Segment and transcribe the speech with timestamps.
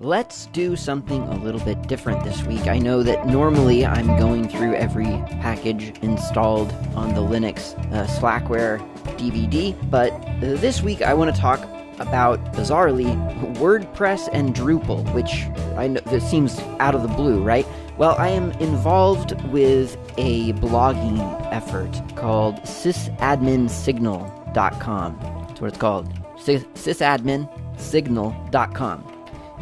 [0.00, 2.66] Let's do something a little bit different this week.
[2.66, 8.80] I know that normally I'm going through every package installed on the Linux uh, Slackware
[9.16, 10.10] DVD, but
[10.40, 11.60] this week I want to talk
[12.00, 13.14] about, bizarrely,
[13.54, 15.44] WordPress and Drupal, which
[15.78, 17.64] I know that seems out of the blue, right?
[17.96, 21.20] Well, I am involved with a blogging
[21.52, 25.18] effort called sysadminsignal.com.
[25.46, 26.12] That's what it's called.
[26.34, 29.13] sysadminsignal.com.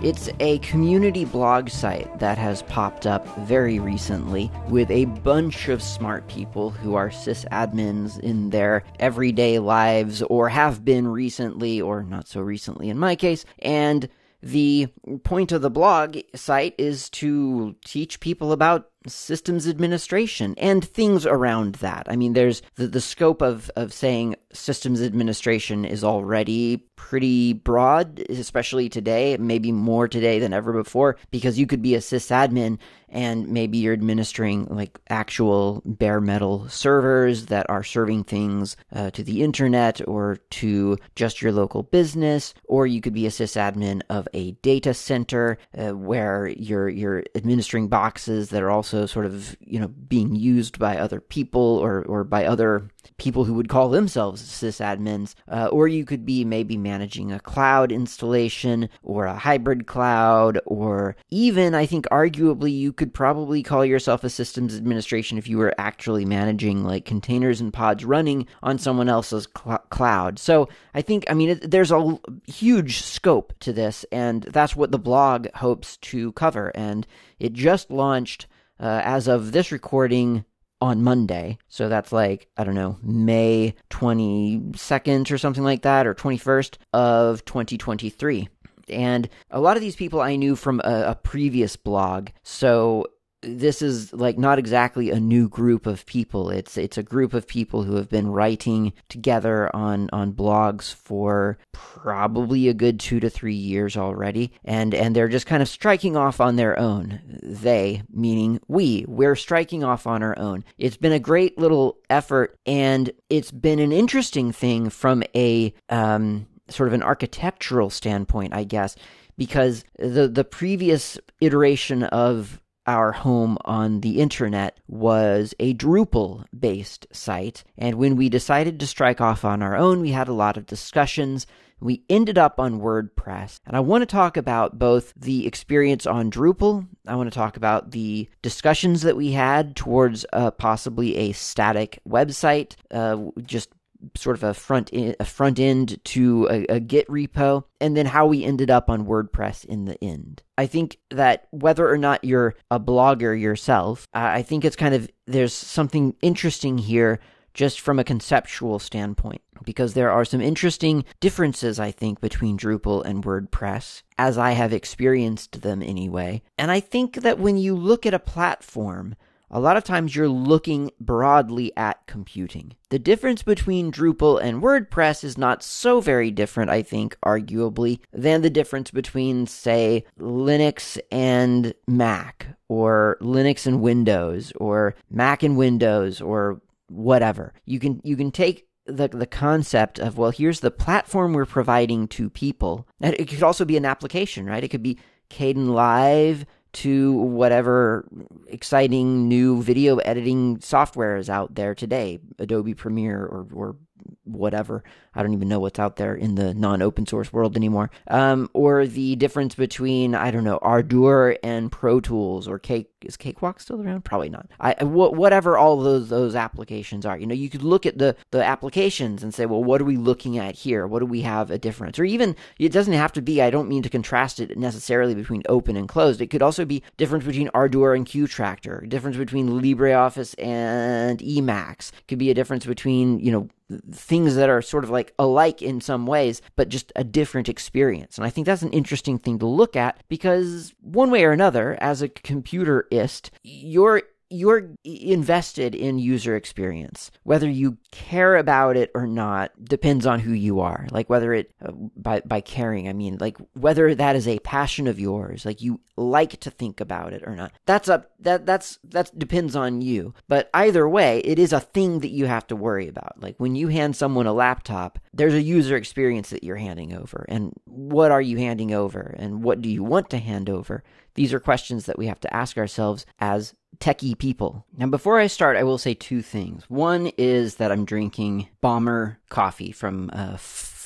[0.03, 5.81] It's a community blog site that has popped up very recently with a bunch of
[5.81, 12.26] smart people who are sysadmins in their everyday lives or have been recently or not
[12.26, 13.45] so recently in my case.
[13.61, 14.09] And
[14.43, 14.89] the
[15.23, 21.76] point of the blog site is to teach people about systems administration and things around
[21.76, 22.06] that.
[22.08, 28.22] I mean, there's the, the scope of, of saying systems administration is already pretty broad,
[28.28, 33.48] especially today, maybe more today than ever before, because you could be a sysadmin and
[33.48, 39.42] maybe you're administering like actual bare metal servers that are serving things uh, to the
[39.42, 44.53] internet or to just your local business, or you could be a sysadmin of a
[44.62, 49.89] data center uh, where you're you're administering boxes that are also sort of you know
[49.89, 55.34] being used by other people or or by other people who would call themselves sysadmins,
[55.49, 61.17] uh, or you could be maybe managing a cloud installation or a hybrid cloud, or
[61.31, 65.75] even I think arguably you could probably call yourself a systems administration if you were
[65.79, 70.39] actually managing like containers and pods running on someone else's cl- cloud.
[70.39, 74.91] So I think I mean it, there's a huge scope to this, and that's what
[74.91, 77.06] the blog hopes to cover, and
[77.39, 78.47] it just launched.
[78.81, 80.45] Uh, as of this recording,
[80.83, 81.59] on Monday.
[81.69, 87.45] So that's like, I don't know, May 22nd or something like that, or 21st of
[87.45, 88.48] 2023.
[88.89, 92.31] And a lot of these people I knew from a, a previous blog.
[92.43, 93.06] So
[93.43, 96.51] this is like not exactly a new group of people.
[96.51, 101.59] It's it's a group of people who have been writing together on on blogs for
[101.72, 106.16] probably a good 2 to 3 years already and and they're just kind of striking
[106.16, 107.21] off on their own.
[107.43, 110.65] They meaning we, we're striking off on our own.
[110.78, 116.47] It's been a great little effort and it's been an interesting thing from a um
[116.69, 118.97] sort of an architectural standpoint, I guess
[119.37, 127.06] because the the previous iteration of our home on the internet was a Drupal based
[127.12, 127.65] site.
[127.78, 130.66] And when we decided to strike off on our own, we had a lot of
[130.66, 131.47] discussions.
[131.81, 133.59] We ended up on WordPress.
[133.66, 136.87] And I want to talk about both the experience on Drupal.
[137.06, 141.98] I want to talk about the discussions that we had towards uh, possibly a static
[142.09, 143.71] website, uh, just
[144.17, 148.07] sort of a front in, a front end to a, a, Git repo, and then
[148.07, 150.43] how we ended up on WordPress in the end.
[150.59, 155.09] I think that whether or not you're a blogger yourself, I think it's kind of
[155.27, 157.21] there's something interesting here
[157.55, 163.05] just from a conceptual standpoint because there are some interesting differences I think between Drupal
[163.05, 166.43] and WordPress as I have experienced them anyway.
[166.59, 169.15] And I think that when you look at a platform
[169.53, 172.75] a lot of times you're looking broadly at computing.
[172.89, 178.41] The difference between Drupal and WordPress is not so very different, I think, arguably, than
[178.41, 186.21] the difference between, say, Linux and Mac, or Linux and Windows, or Mac and Windows,
[186.23, 187.53] or whatever.
[187.67, 192.09] You can you can take the the concept of well here's the platform we're providing
[192.09, 194.99] to people and it could also be an application right it could be
[195.31, 198.09] Kdenlive to whatever
[198.47, 203.77] exciting new video editing software is out there today, Adobe Premiere or, or
[204.25, 204.83] whatever.
[205.15, 207.91] I don't even know what's out there in the non open source world anymore.
[208.09, 212.89] Um, or the difference between, I don't know, Ardour and Pro Tools or Cake.
[213.03, 214.05] Is Cakewalk still around?
[214.05, 214.49] Probably not.
[214.61, 217.19] I, wh- whatever all those those applications are.
[217.19, 219.97] You know, you could look at the, the applications and say, well, what are we
[219.97, 220.87] looking at here?
[220.87, 221.99] What do we have a difference?
[221.99, 225.43] Or even, it doesn't have to be, I don't mean to contrast it necessarily between
[225.49, 226.21] open and closed.
[226.21, 231.91] It could also be difference between Ardour and Qtractor, difference between LibreOffice and Emacs.
[232.07, 233.48] Could be a difference between, you know,
[233.92, 238.16] things that are sort of like alike in some ways, but just a different experience.
[238.16, 241.77] And I think that's an interesting thing to look at because one way or another,
[241.80, 244.03] as a computerist, you're
[244.33, 247.11] you're invested in user experience.
[247.23, 250.87] Whether you care about it or not depends on who you are.
[250.91, 254.87] Like whether it uh, by by caring, I mean like whether that is a passion
[254.87, 257.52] of yours, like you like to think about it or not.
[257.67, 260.14] That's up that that's that depends on you.
[260.29, 263.20] But either way, it is a thing that you have to worry about.
[263.20, 267.26] Like when you hand someone a laptop, there's a user experience that you're handing over.
[267.29, 270.82] And what are you handing over and what do you want to hand over?
[271.14, 274.64] These are questions that we have to ask ourselves as techie people.
[274.76, 276.64] Now, before I start, I will say two things.
[276.68, 280.36] One is that I'm drinking Bomber coffee from uh,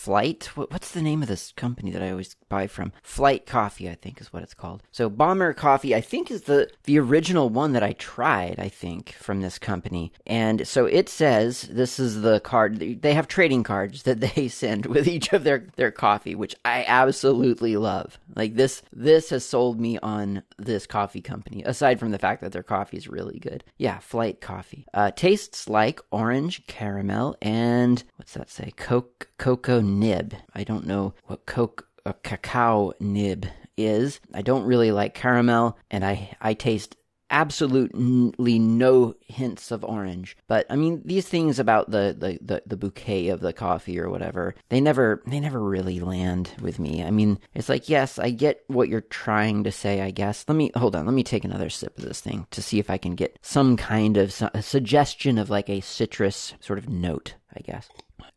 [0.07, 0.45] Flight.
[0.55, 2.93] What's the name of this company that I always buy from?
[3.03, 4.85] Flight Coffee, I think is what it's called.
[4.93, 8.61] So Bomber Coffee, I think is the the original one that I tried.
[8.61, 12.79] I think from this company, and so it says this is the card.
[13.03, 16.85] They have trading cards that they send with each of their their coffee, which I
[16.87, 18.21] absolutely love.
[18.37, 21.65] Like this, this has sold me on this coffee company.
[21.65, 23.65] Aside from the fact that their coffee is really good.
[23.77, 24.87] Yeah, Flight Coffee.
[24.95, 28.73] Uh, tastes like orange caramel and what's that say?
[28.77, 30.35] Coke, cocoa nib.
[30.55, 33.47] I don't know what coke a cacao nib
[33.77, 34.21] is.
[34.33, 36.97] I don't really like caramel, and I I taste
[37.31, 40.37] absolutely no hints of orange.
[40.47, 44.09] But I mean, these things about the, the, the, the, bouquet of the coffee or
[44.09, 47.03] whatever, they never they never really land with me.
[47.03, 50.45] I mean, it's like, yes, I get what you're trying to say, I guess.
[50.47, 52.91] Let me hold on, let me take another sip of this thing to see if
[52.91, 57.61] I can get some kind of suggestion of like a citrus sort of note, I
[57.61, 57.89] guess.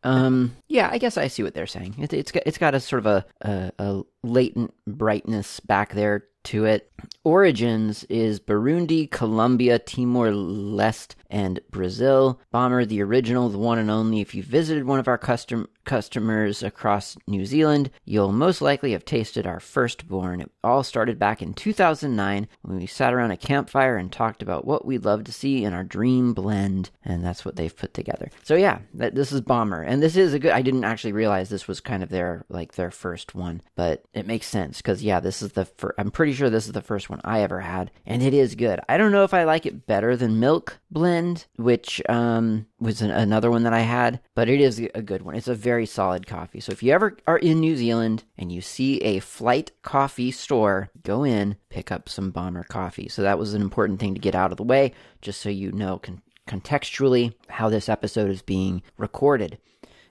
[0.02, 1.96] Um, yeah, I guess I see what they're saying.
[1.98, 6.24] It, it's got, it's got a sort of a, a, a latent brightness back there
[6.44, 6.90] to it.
[7.22, 12.40] Origins is Burundi, Colombia, Timor Leste, and Brazil.
[12.50, 14.20] Bomber, the original, the one and only.
[14.20, 19.04] If you visited one of our custom customers across New Zealand, you'll most likely have
[19.04, 20.40] tasted our firstborn.
[20.40, 24.64] It all started back in 2009 when we sat around a campfire and talked about
[24.64, 28.30] what we'd love to see in our dream blend, and that's what they've put together.
[28.42, 30.52] So yeah, that, this is Bomber, and this is a good.
[30.52, 34.26] I didn't actually realize this was kind of their like their first one, but it
[34.26, 35.94] makes sense because yeah, this is the first.
[35.98, 38.80] I'm pretty sure this is the first one I ever had, and it is good.
[38.88, 41.19] I don't know if I like it better than Milk Blend,
[41.56, 45.34] which um was an, another one that I had, but it is a good one.
[45.34, 46.60] It's a very solid coffee.
[46.60, 50.90] So if you ever are in New Zealand and you see a flight coffee store,
[51.02, 53.08] go in, pick up some Bomber coffee.
[53.08, 55.72] So that was an important thing to get out of the way, just so you
[55.72, 59.58] know con- contextually how this episode is being recorded.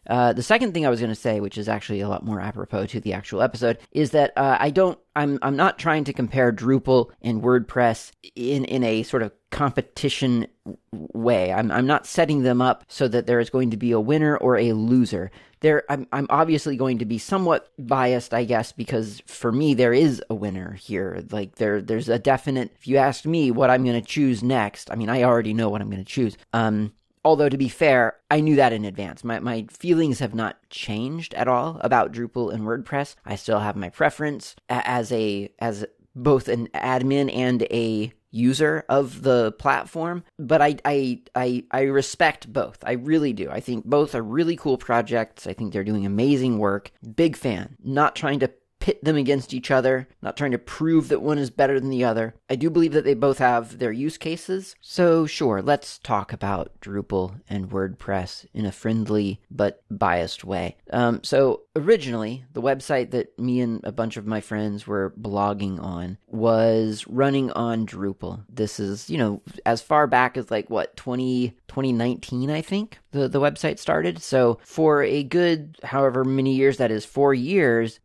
[0.10, 2.42] Uh, the second thing I was going to say, which is actually a lot more
[2.42, 4.98] apropos to the actual episode, is that uh, I don't.
[5.16, 10.48] I'm I'm not trying to compare Drupal and WordPress in in a sort of competition
[10.92, 11.54] way.
[11.54, 14.36] I'm I'm not setting them up so that there is going to be a winner
[14.38, 15.30] or a loser.
[15.62, 19.94] There, I'm I'm obviously going to be somewhat biased, I guess, because for me there
[19.94, 21.24] is a winner here.
[21.30, 22.72] Like there there's a definite.
[22.80, 25.70] If you ask me what I'm going to choose next, I mean I already know
[25.70, 26.38] what I'm going to choose.
[26.54, 26.94] Um,
[27.30, 29.24] Although to be fair, I knew that in advance.
[29.24, 33.14] My my feelings have not changed at all about Drupal and WordPress.
[33.24, 35.86] I still have my preference as a as
[36.16, 42.52] both an admin and a user of the platform, but I, I I I respect
[42.52, 42.80] both.
[42.84, 43.52] I really do.
[43.52, 45.46] I think both are really cool projects.
[45.46, 46.92] I think they're doing amazing work.
[47.16, 47.78] Big fan.
[47.84, 48.52] Not trying to
[48.90, 52.04] pit them against each other, not trying to prove that one is better than the
[52.04, 52.34] other.
[52.50, 54.76] I do believe that they both have their use cases.
[54.82, 60.78] So, sure, let's talk about Drupal and WordPress in a friendly but biased way.
[60.92, 65.80] Um, so, originally, the website that me and a bunch of my friends were blogging
[65.80, 68.44] on was running on Drupal.
[68.50, 73.28] This is, you know, as far back as like what, 20, 2019, I think the,
[73.28, 74.20] the website started.
[74.24, 78.00] So, for a good however many years that is, four years,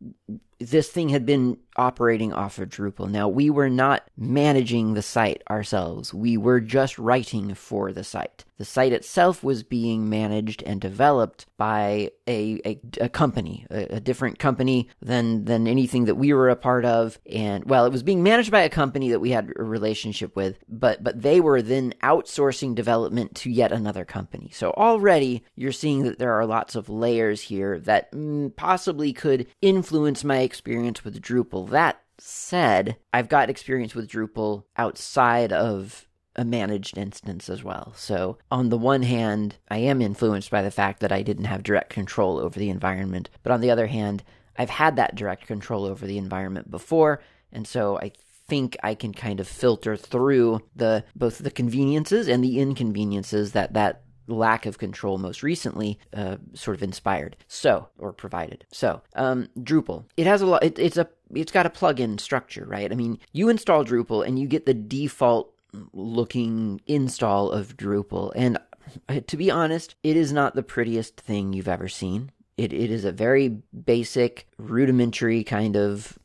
[0.59, 3.09] this thing had been operating off of Drupal.
[3.09, 6.13] Now, we were not managing the site ourselves.
[6.13, 8.45] We were just writing for the site.
[8.57, 13.99] The site itself was being managed and developed by a, a, a company, a, a,
[13.99, 17.19] different company than, than anything that we were a part of.
[17.29, 20.57] And, well, it was being managed by a company that we had a relationship with,
[20.69, 24.49] but, but they were then outsourcing development to yet another company.
[24.53, 29.47] So already you're seeing that there are lots of layers here that mm, possibly could
[29.61, 36.45] influence my experience with Drupal that said, I've got experience with Drupal outside of a
[36.45, 37.93] managed instance as well.
[37.95, 41.63] So, on the one hand, I am influenced by the fact that I didn't have
[41.63, 43.29] direct control over the environment.
[43.43, 44.23] But on the other hand,
[44.57, 47.21] I've had that direct control over the environment before.
[47.51, 48.11] And so I
[48.47, 53.73] think I can kind of filter through the both the conveniences and the inconveniences that
[53.73, 59.47] that lack of control most recently uh, sort of inspired so or provided so um,
[59.59, 62.95] drupal it has a lot it, it's a it's got a plugin structure right i
[62.95, 65.55] mean you install drupal and you get the default
[65.93, 68.31] looking install of Drupal.
[68.35, 68.57] And
[69.09, 72.31] uh, to be honest, it is not the prettiest thing you've ever seen.
[72.57, 76.17] It, it is a very basic, rudimentary kind of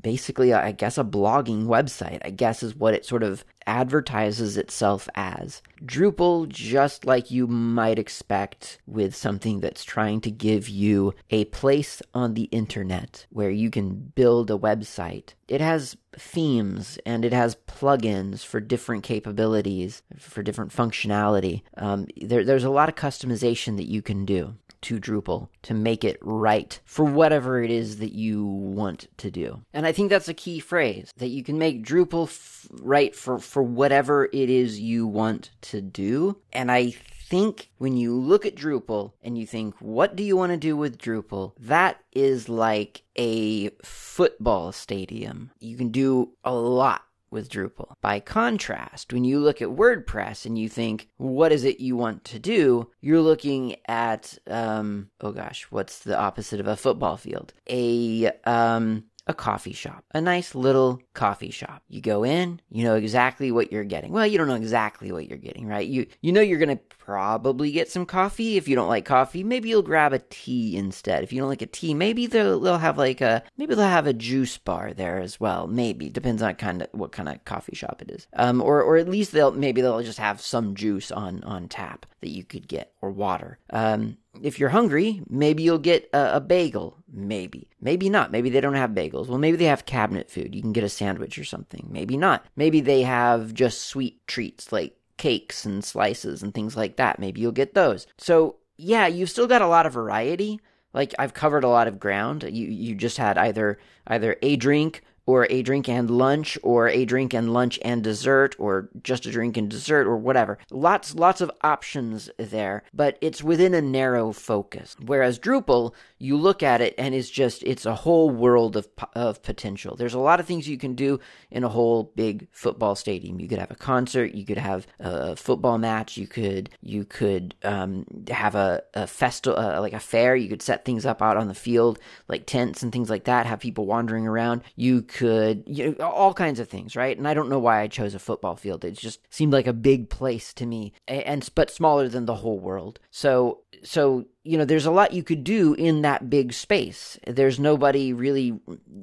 [0.00, 5.08] basically, I guess, a blogging website, I guess is what it sort of advertises itself
[5.14, 5.62] as.
[5.84, 12.00] Drupal, just like you might expect with something that's trying to give you a place
[12.14, 17.56] on the internet where you can build a website, it has themes and it has
[17.66, 21.62] plugins for different capabilities, for different functionality.
[21.76, 26.04] Um, there, there's a lot of customization that you can do to Drupal to make
[26.04, 29.62] it right for whatever it is that you want to do.
[29.72, 33.38] And I think that's a key phrase that you can make Drupal f- right for,
[33.38, 36.38] for whatever it is you want to do.
[36.52, 36.94] And I
[37.28, 40.76] think when you look at Drupal and you think, what do you want to do
[40.76, 41.52] with Drupal?
[41.58, 45.50] That is like a football stadium.
[45.60, 47.94] You can do a lot with Drupal.
[48.00, 52.24] By contrast, when you look at WordPress and you think, what is it you want
[52.24, 52.90] to do?
[53.00, 57.52] You're looking at, um, oh gosh, what's the opposite of a football field?
[57.68, 61.82] A, um, a coffee shop, a nice little coffee shop.
[61.88, 64.10] You go in, you know exactly what you're getting.
[64.10, 65.86] Well, you don't know exactly what you're getting, right?
[65.86, 68.56] You you know you're going to probably get some coffee.
[68.56, 71.22] If you don't like coffee, maybe you'll grab a tea instead.
[71.22, 74.06] If you don't like a tea, maybe they'll, they'll have like a maybe they'll have
[74.06, 75.66] a juice bar there as well.
[75.66, 78.26] Maybe depends on kind of what kind of coffee shop it is.
[78.32, 82.06] Um, or or at least they'll maybe they'll just have some juice on on tap
[82.20, 83.58] that you could get or water.
[83.70, 86.97] Um, if you're hungry, maybe you'll get a, a, bagel.
[87.10, 87.68] Maybe.
[87.80, 88.30] Maybe not.
[88.30, 89.28] Maybe they don't have bagels.
[89.28, 90.54] Well, maybe they have cabinet food.
[90.54, 91.88] You can get a sandwich or something.
[91.90, 92.44] Maybe not.
[92.56, 97.18] Maybe they have just sweet treats like cakes and slices and things like that.
[97.18, 98.06] Maybe you'll get those.
[98.18, 100.60] So, yeah, you've still got a lot of variety.
[100.92, 102.44] Like I've covered a lot of ground.
[102.44, 107.04] You you just had either either a drink or a drink and lunch or a
[107.04, 110.56] drink and lunch and dessert or just a drink and dessert or whatever.
[110.70, 114.96] Lots lots of options there, but it's within a narrow focus.
[115.04, 119.42] Whereas Drupal, you look at it and it's just it's a whole world of of
[119.42, 119.96] potential.
[119.96, 121.20] There's a lot of things you can do
[121.50, 123.38] in a whole big football stadium.
[123.38, 127.54] You could have a concert, you could have a football match, you could you could
[127.64, 130.36] um, have a, a festival uh, like a fair.
[130.36, 133.44] You could set things up out on the field like tents and things like that.
[133.44, 134.62] Have people wandering around.
[134.74, 137.16] You could, you know, all kinds of things, right?
[137.16, 138.84] And I don't know why I chose a football field.
[138.84, 142.58] It just seemed like a big place to me, and but smaller than the whole
[142.58, 143.00] world.
[143.10, 147.18] So, so you know, there's a lot you could do in that big space.
[147.26, 148.58] There's nobody really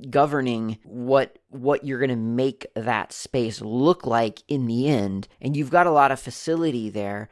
[0.10, 5.56] governing what what you're going to make that space look like in the end, and
[5.56, 7.30] you've got a lot of facility there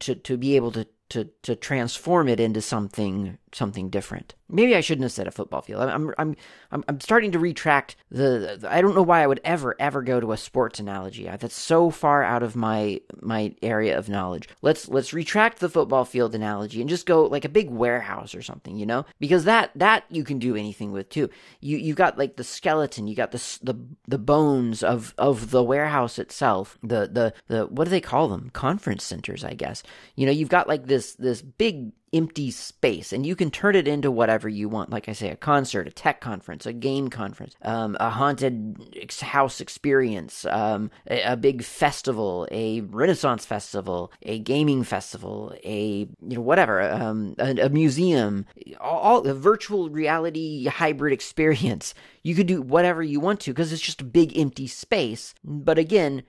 [0.00, 4.34] to to be able to to to transform it into something something different.
[4.48, 5.82] Maybe I shouldn't have said a football field.
[5.82, 6.36] I'm I'm
[6.70, 10.02] I'm I'm starting to retract the, the I don't know why I would ever ever
[10.02, 11.24] go to a sports analogy.
[11.24, 14.48] That's so far out of my my area of knowledge.
[14.62, 18.42] Let's let's retract the football field analogy and just go like a big warehouse or
[18.42, 19.06] something, you know?
[19.18, 21.28] Because that that you can do anything with too.
[21.60, 23.74] You you got like the skeleton, you got the the
[24.06, 26.78] the bones of of the warehouse itself.
[26.82, 28.50] The the the what do they call them?
[28.50, 29.82] Conference centers, I guess.
[30.14, 33.88] You know, you've got like this this big empty space and you can turn it
[33.88, 34.90] into whatever you want.
[34.90, 38.76] Like i say a concert a tech conference a game conference um, a haunted
[39.20, 46.36] house experience um, a, a, big festival a renaissance festival a gaming festival a you
[46.36, 48.46] know whatever um, a, a, museum
[48.80, 51.94] all, all a virtual reality hybrid experience.
[52.22, 55.34] You could do whatever you want to because it's just a big empty space.
[55.44, 56.22] But again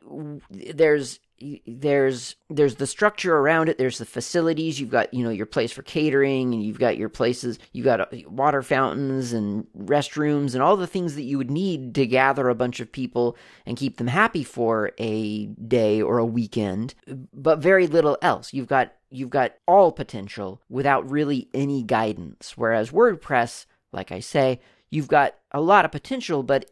[0.49, 1.19] there's
[1.65, 3.77] there's there's the structure around it.
[3.77, 4.79] There's the facilities.
[4.79, 7.59] You've got you know your place for catering and you've got your places.
[7.73, 11.93] You've got uh, water fountains and restrooms and all the things that you would need
[11.95, 16.25] to gather a bunch of people and keep them happy for a day or a
[16.25, 16.95] weekend
[17.33, 18.53] but very little else.
[18.53, 22.53] You've got you've got all potential without really any guidance.
[22.55, 26.69] Whereas wordpress like i say you've got a lot of potential, but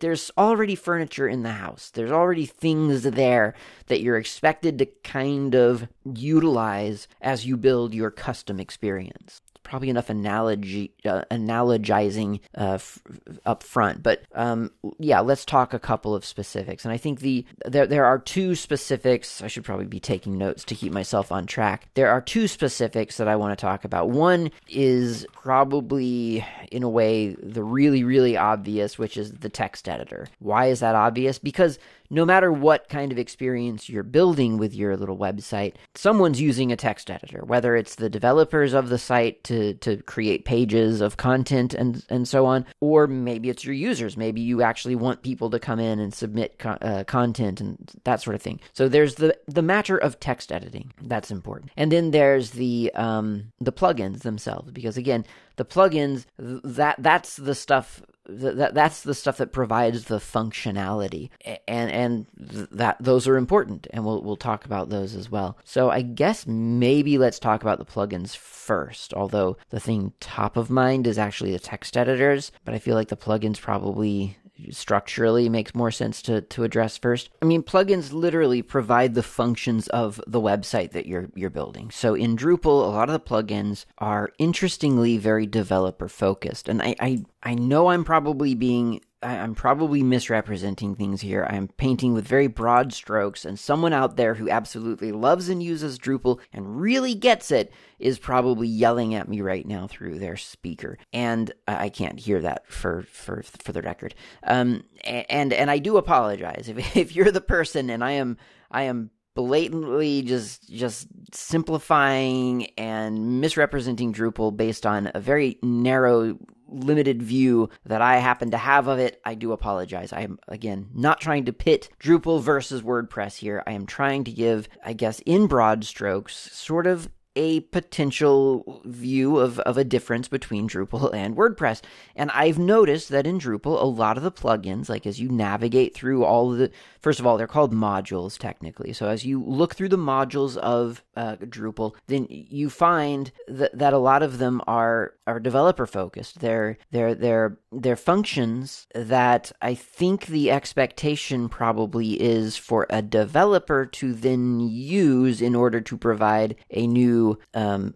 [0.00, 1.90] there's already furniture in the house.
[1.90, 3.54] There's already things there
[3.86, 10.10] that you're expected to kind of utilize as you build your custom experience probably enough
[10.10, 12.98] analogy uh, analogizing uh, f-
[13.44, 14.02] up front.
[14.02, 16.84] But um, yeah, let's talk a couple of specifics.
[16.84, 19.42] And I think the there there are two specifics.
[19.42, 21.88] I should probably be taking notes to keep myself on track.
[21.94, 24.10] There are two specifics that I want to talk about.
[24.10, 30.26] One is probably in a way the really really obvious, which is the text editor.
[30.38, 31.38] Why is that obvious?
[31.38, 31.78] Because
[32.12, 36.76] no matter what kind of experience you're building with your little website, someone's using a
[36.76, 41.72] text editor, whether it's the developers of the site to to create pages of content
[41.72, 44.16] and and so on or maybe it's your users.
[44.16, 48.20] Maybe you actually want people to come in and submit co- uh, content and that
[48.20, 48.60] sort of thing.
[48.74, 50.92] So there's the the matter of text editing.
[51.00, 51.72] That's important.
[51.78, 55.24] And then there's the um the plugins themselves because again
[55.56, 61.30] the plugins that that's the stuff that that's the stuff that provides the functionality
[61.66, 62.26] and and
[62.70, 65.58] that those are important and we'll we'll talk about those as well.
[65.64, 70.70] So I guess maybe let's talk about the plugins first, although the thing top of
[70.70, 74.36] mind is actually the text editors, but I feel like the plugins probably
[74.70, 77.30] structurally makes more sense to, to address first.
[77.40, 81.90] I mean, plugins literally provide the functions of the website that you're you're building.
[81.90, 86.68] So in Drupal, a lot of the plugins are interestingly very developer focused.
[86.68, 91.46] And I, I I know I'm probably being I'm probably misrepresenting things here.
[91.48, 95.98] I'm painting with very broad strokes, and someone out there who absolutely loves and uses
[95.98, 100.98] Drupal and really gets it is probably yelling at me right now through their speaker,
[101.12, 104.14] and I can't hear that for for for the record.
[104.42, 108.36] Um, and and I do apologize if if you're the person, and I am
[108.70, 116.36] I am blatantly just just simplifying and misrepresenting Drupal based on a very narrow
[116.72, 120.12] limited view that I happen to have of it, I do apologize.
[120.12, 123.62] I am, again, not trying to pit Drupal versus WordPress here.
[123.66, 129.38] I am trying to give, I guess, in broad strokes, sort of a potential view
[129.38, 131.82] of, of a difference between Drupal and WordPress.
[132.14, 135.94] And I've noticed that in Drupal, a lot of the plugins, like as you navigate
[135.94, 136.70] through all the,
[137.00, 138.92] first of all, they're called modules technically.
[138.92, 143.92] So as you look through the modules of uh, Drupal, then you find that, that
[143.92, 146.40] a lot of them are are developer focused.
[146.40, 153.86] They're they're they're they're functions that I think the expectation probably is for a developer
[153.86, 157.21] to then use in order to provide a new
[157.54, 157.94] um,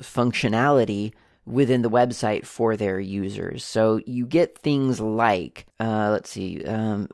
[0.00, 1.12] functionality
[1.46, 3.64] within the website for their users.
[3.64, 7.08] So you get things like, uh, let's see, um,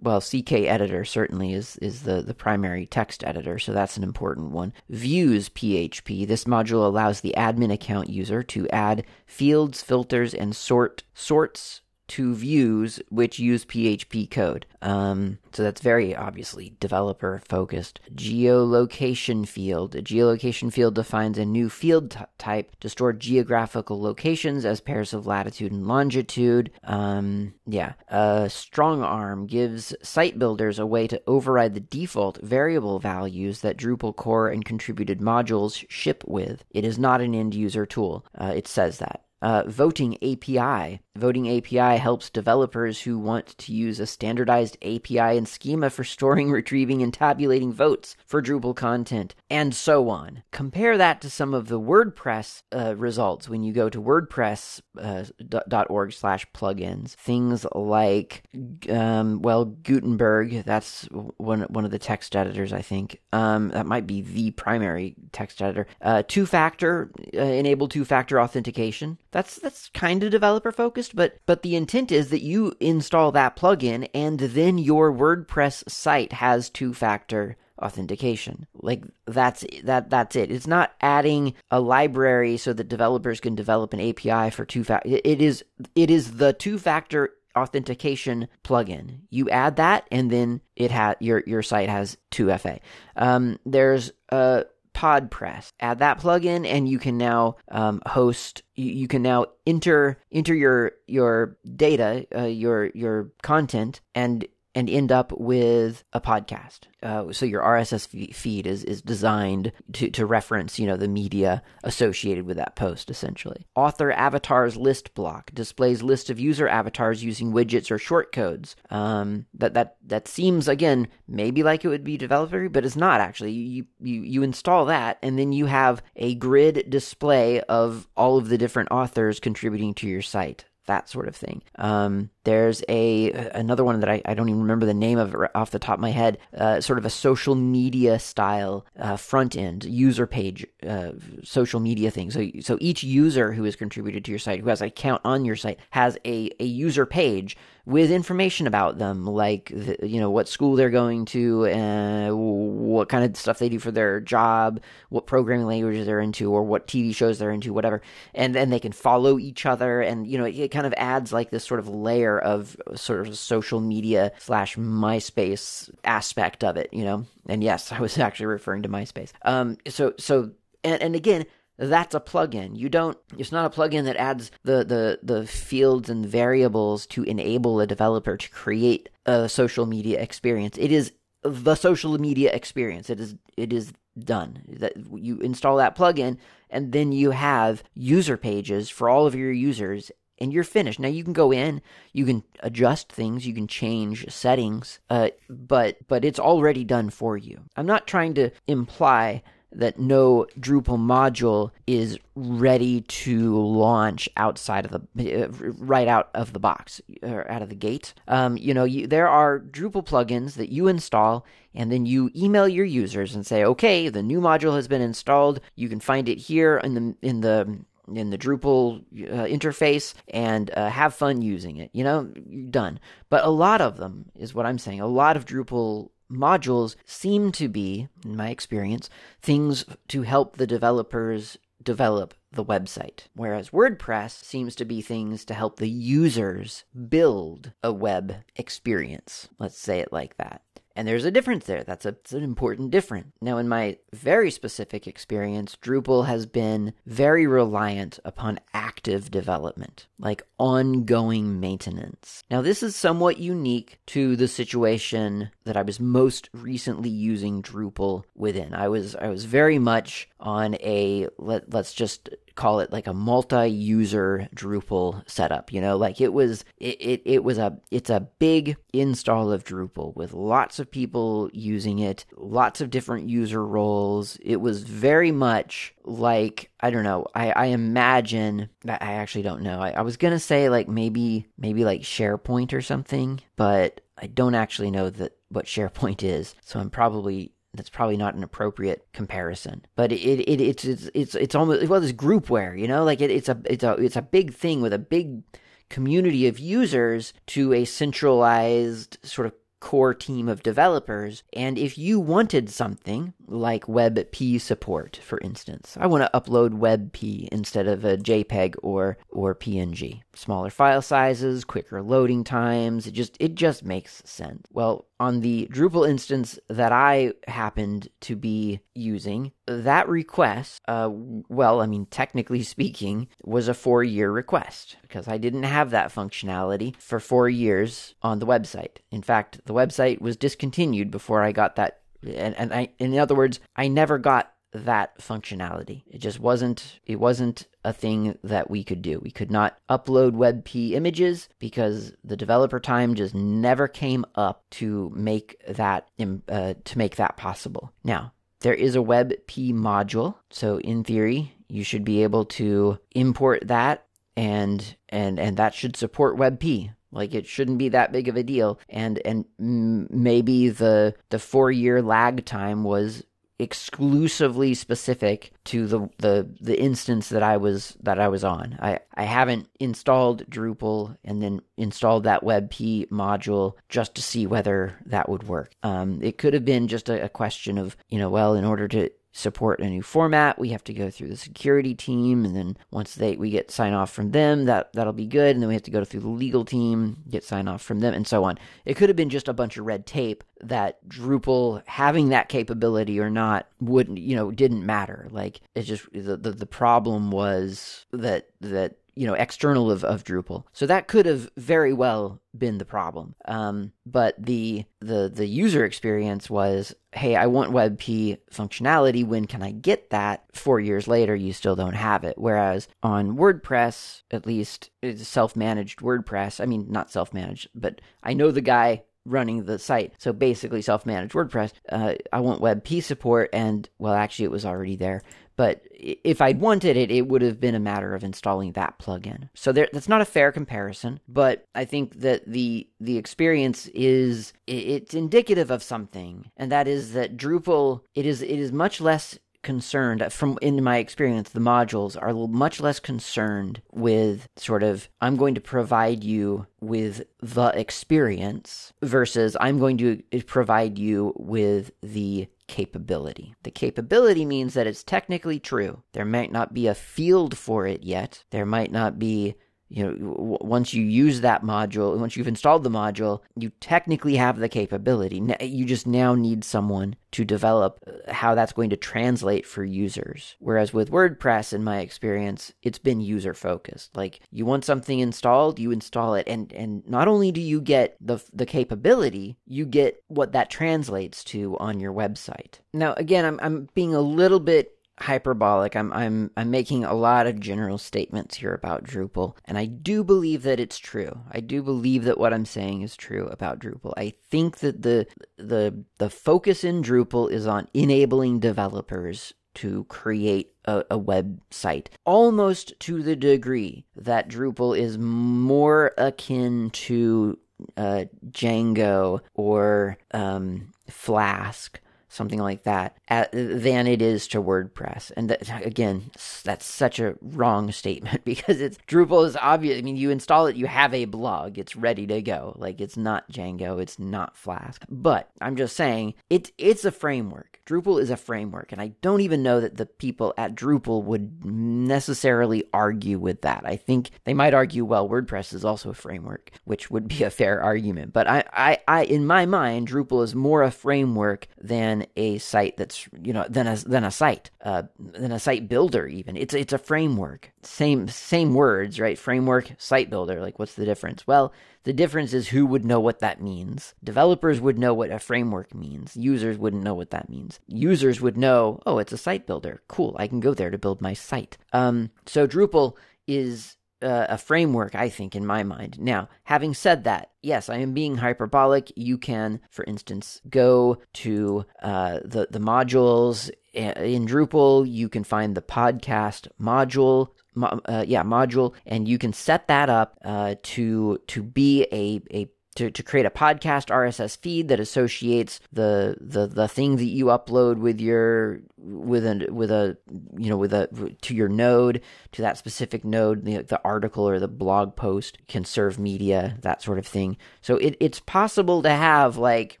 [0.00, 4.50] well, CK editor certainly is is the, the primary text editor, so that's an important
[4.50, 4.72] one.
[4.88, 6.26] Views PHP.
[6.26, 12.34] This module allows the admin account user to add fields, filters, and sort sorts to
[12.34, 14.66] views which use PHP code.
[14.82, 18.00] Um, so that's very obviously developer focused.
[18.14, 19.94] Geolocation field.
[19.94, 25.12] A geolocation field defines a new field t- type to store geographical locations as pairs
[25.12, 26.70] of latitude and longitude.
[26.84, 27.94] Um, yeah.
[28.08, 34.14] A Strongarm gives site builders a way to override the default variable values that Drupal
[34.14, 36.64] core and contributed modules ship with.
[36.70, 38.24] It is not an end user tool.
[38.38, 39.22] Uh, it says that.
[39.42, 41.00] Uh, voting API.
[41.16, 46.50] Voting API helps developers who want to use a standardized API and schema for storing,
[46.50, 50.42] retrieving, and tabulating votes for Drupal content, and so on.
[50.50, 56.12] Compare that to some of the WordPress uh, results when you go to WordPress.org uh,
[56.12, 57.14] slash plugins.
[57.14, 58.44] Things like,
[58.88, 63.20] um, well, Gutenberg, that's one, one of the text editors, I think.
[63.32, 65.86] Um, that might be the primary text editor.
[66.00, 71.38] Uh, two factor, uh, enable two factor authentication that's that's kind of developer focused, but
[71.46, 76.70] but the intent is that you install that plugin and then your WordPress site has
[76.70, 78.66] two-factor authentication.
[78.74, 80.50] Like that's that that's it.
[80.50, 85.20] It's not adding a library so that developers can develop an API for two factor.
[85.22, 85.64] It is
[85.94, 89.20] it is the two-factor authentication plugin.
[89.30, 92.80] You add that, and then it has your your site has 2FA.
[93.16, 95.72] Um, there's a PodPress.
[95.78, 98.62] Add that plugin, and you can now um, host.
[98.74, 104.90] You, you, can now enter enter your your data, uh, your your content, and and
[104.90, 106.80] end up with a podcast.
[107.02, 111.62] Uh, so your RSS feed is is designed to, to reference you know the media
[111.82, 113.66] associated with that post essentially.
[113.74, 118.74] Author avatars list block displays list of user avatars using widgets or shortcodes.
[118.90, 123.20] Um, that that that seems again maybe like it would be developer, but it's not
[123.20, 123.52] actually.
[123.52, 128.50] You you you install that and then you have a grid display of all of
[128.50, 131.62] the different authors contributing to your site that sort of thing.
[131.76, 135.72] Um, there's a another one that I, I don't even remember the name of off
[135.72, 136.38] the top of my head.
[136.56, 141.10] Uh, sort of a social media style uh, front end user page, uh,
[141.42, 142.30] social media thing.
[142.30, 145.44] So so each user who has contributed to your site, who has an account on
[145.44, 147.56] your site, has a a user page
[147.86, 153.08] with information about them, like the, you know what school they're going to, uh, what
[153.08, 156.88] kind of stuff they do for their job, what programming languages they're into, or what
[156.88, 158.02] TV shows they're into, whatever.
[158.34, 161.32] And then they can follow each other, and you know it, it kind of adds
[161.32, 166.88] like this sort of layer of sort of social media slash MySpace aspect of it,
[166.92, 167.26] you know.
[167.48, 169.32] And yes, I was actually referring to MySpace.
[169.42, 170.50] Um, so so
[170.84, 171.46] and, and again
[171.78, 172.76] that's a plugin.
[172.76, 177.22] You don't it's not a plugin that adds the the the fields and variables to
[177.24, 180.78] enable a developer to create a social media experience.
[180.78, 183.10] It is the social media experience.
[183.10, 184.62] It is it is done.
[184.68, 186.38] That you install that plugin
[186.70, 191.00] and then you have user pages for all of your users and you're finished.
[191.00, 195.96] Now you can go in, you can adjust things, you can change settings, uh, but
[196.08, 197.62] but it's already done for you.
[197.76, 205.06] I'm not trying to imply that no Drupal module is ready to launch outside of
[205.14, 208.14] the uh, right out of the box or out of the gate.
[208.28, 211.44] Um, you know, you, there are Drupal plugins that you install
[211.74, 215.60] and then you email your users and say, "Okay, the new module has been installed.
[215.74, 217.78] You can find it here in the in the
[218.14, 221.90] in the Drupal uh, interface and uh, have fun using it.
[221.92, 223.00] You know, you're done.
[223.28, 225.00] But a lot of them is what I'm saying.
[225.00, 229.08] A lot of Drupal modules seem to be, in my experience,
[229.40, 233.28] things to help the developers develop the website.
[233.34, 239.48] Whereas WordPress seems to be things to help the users build a web experience.
[239.58, 240.62] Let's say it like that.
[240.96, 241.84] And there's a difference there.
[241.84, 243.32] That's, a, that's an important difference.
[243.42, 250.42] Now, in my very specific experience, Drupal has been very reliant upon active development, like
[250.58, 252.42] ongoing maintenance.
[252.50, 258.24] Now, this is somewhat unique to the situation that I was most recently using Drupal
[258.34, 258.72] within.
[258.72, 263.12] I was I was very much on a let, let's just call it like a
[263.12, 265.72] multi-user Drupal setup.
[265.72, 269.64] You know, like it was it, it, it was a it's a big install of
[269.64, 274.36] Drupal with lots of people using it, lots of different user roles.
[274.42, 277.26] It was very much like I don't know.
[277.34, 279.80] I, I imagine I actually don't know.
[279.80, 284.54] I, I was gonna say like maybe maybe like SharePoint or something, but I don't
[284.54, 286.54] actually know that what SharePoint is.
[286.62, 289.84] So I'm probably that's probably not an appropriate comparison.
[289.94, 293.30] But it, it it's it's it's it's almost well, it's groupware, you know, like it,
[293.30, 295.42] it's a it's a it's a big thing with a big
[295.88, 301.42] community of users to a centralized sort of core team of developers.
[301.52, 307.48] And if you wanted something like WebP support, for instance, I want to upload WebP
[307.48, 310.22] instead of a JPEG or or PNG.
[310.34, 313.06] Smaller file sizes, quicker loading times.
[313.06, 314.66] It just it just makes sense.
[314.72, 321.80] Well, on the Drupal instance that I happened to be using, that request, uh, well,
[321.80, 326.94] I mean, technically speaking, was a four year request because I didn't have that functionality
[327.00, 328.98] for four years on the website.
[329.10, 332.00] In fact, the website was discontinued before I got that.
[332.28, 336.02] And, and I, in other words, I never got that functionality.
[336.06, 339.20] It just wasn't it wasn't a thing that we could do.
[339.20, 345.10] We could not upload WebP images because the developer time just never came up to
[345.14, 346.08] make that
[346.48, 347.92] uh, to make that possible.
[348.04, 353.68] Now, there is a WebP module, so in theory, you should be able to import
[353.68, 356.92] that and and and that should support WebP.
[357.16, 361.70] Like it shouldn't be that big of a deal, and and maybe the the four
[361.70, 363.24] year lag time was
[363.58, 368.76] exclusively specific to the, the the instance that I was that I was on.
[368.80, 374.98] I, I haven't installed Drupal and then installed that WebP module just to see whether
[375.06, 375.72] that would work.
[375.82, 378.88] Um, it could have been just a, a question of you know well in order
[378.88, 382.74] to support a new format, we have to go through the security team, and then
[382.90, 385.74] once they we get sign off from them, that that'll be good, and then we
[385.74, 388.58] have to go through the legal team, get sign off from them, and so on.
[388.86, 393.20] It could have been just a bunch of red tape that Drupal having that capability
[393.20, 395.28] or not wouldn't you know didn't matter.
[395.30, 400.22] Like it just the the, the problem was that that you know external of, of
[400.22, 400.64] Drupal.
[400.72, 403.34] So that could have very well been the problem.
[403.46, 409.26] Um, but the the the user experience was, hey, I want WebP functionality.
[409.26, 410.44] When can I get that?
[410.52, 412.38] Four years later, you still don't have it.
[412.38, 416.60] Whereas on WordPress, at least it's self-managed WordPress.
[416.60, 420.14] I mean, not self-managed, but I know the guy running the site.
[420.18, 421.72] So basically, self managed WordPress.
[421.88, 425.22] Uh, I want WebP support, and well, actually, it was already there.
[425.56, 429.48] But if I'd wanted it, it would have been a matter of installing that plugin.
[429.54, 434.52] So there, that's not a fair comparison, but I think that the the experience is
[434.66, 439.38] it's indicative of something, and that is that Drupal it is it is much less
[439.66, 445.36] concerned from in my experience the modules are much less concerned with sort of i'm
[445.36, 451.90] going to provide you with the experience versus i'm going to eh, provide you with
[452.00, 453.54] the capability.
[453.62, 456.02] The capability means that it's technically true.
[456.12, 458.44] There might not be a field for it yet.
[458.50, 459.54] There might not be
[459.88, 464.58] you know, once you use that module, once you've installed the module, you technically have
[464.58, 465.40] the capability.
[465.60, 470.56] You just now need someone to develop uh, how that's going to translate for users.
[470.58, 474.16] Whereas with WordPress, in my experience, it's been user focused.
[474.16, 478.16] Like you want something installed, you install it, and and not only do you get
[478.20, 482.80] the the capability, you get what that translates to on your website.
[482.92, 485.96] Now, again, I'm I'm being a little bit hyperbolic.
[485.96, 490.22] I'm I'm I'm making a lot of general statements here about Drupal, and I do
[490.22, 491.40] believe that it's true.
[491.50, 494.12] I do believe that what I'm saying is true about Drupal.
[494.16, 495.26] I think that the
[495.56, 502.98] the the focus in Drupal is on enabling developers to create a, a, website, almost
[502.98, 507.58] to the degree that Drupal is more akin to
[507.96, 512.00] uh, Django or um, Flask
[512.36, 515.32] something like that, at, than it is to WordPress.
[515.36, 516.30] And that, again,
[516.62, 519.98] that's such a wrong statement because it's Drupal is obvious.
[519.98, 522.74] I mean, you install it, you have a blog, it's ready to go.
[522.76, 525.04] Like it's not Django, it's not Flask.
[525.08, 527.80] But I'm just saying, it it's a framework.
[527.86, 531.64] Drupal is a framework, and I don't even know that the people at Drupal would
[531.64, 533.82] necessarily argue with that.
[533.84, 537.50] I think they might argue, well, WordPress is also a framework, which would be a
[537.50, 538.32] fair argument.
[538.32, 542.96] But I, I, I in my mind, Drupal is more a framework than a site
[542.96, 546.26] that's you know than a than a site uh, than a site builder.
[546.26, 547.72] Even it's it's a framework.
[547.82, 549.38] Same same words, right?
[549.38, 550.60] Framework, site builder.
[550.60, 551.46] Like, what's the difference?
[551.46, 551.72] Well,
[552.06, 554.14] the difference is who would know what that means.
[554.22, 556.36] Developers would know what a framework means.
[556.36, 557.80] Users wouldn't know what that means.
[557.88, 560.02] Users would know, oh, it's a site builder.
[560.06, 561.78] Cool, I can go there to build my site.
[561.92, 563.16] Um, so Drupal
[563.48, 566.18] is uh, a framework, I think, in my mind.
[566.18, 569.12] Now, having said that, yes, I am being hyperbolic.
[569.16, 575.10] You can, for instance, go to uh, the the modules in Drupal.
[575.10, 577.50] You can find the podcast module
[577.82, 582.68] uh, yeah module, and you can set that up uh, to to be a a
[582.96, 587.46] to, to create a podcast RSS feed that associates the, the the thing that you
[587.46, 590.16] upload with your with a with a
[590.56, 592.20] you know with a to your node
[592.52, 597.02] to that specific node the, the article or the blog post can serve media that
[597.02, 597.56] sort of thing.
[597.80, 600.00] So it, it's possible to have like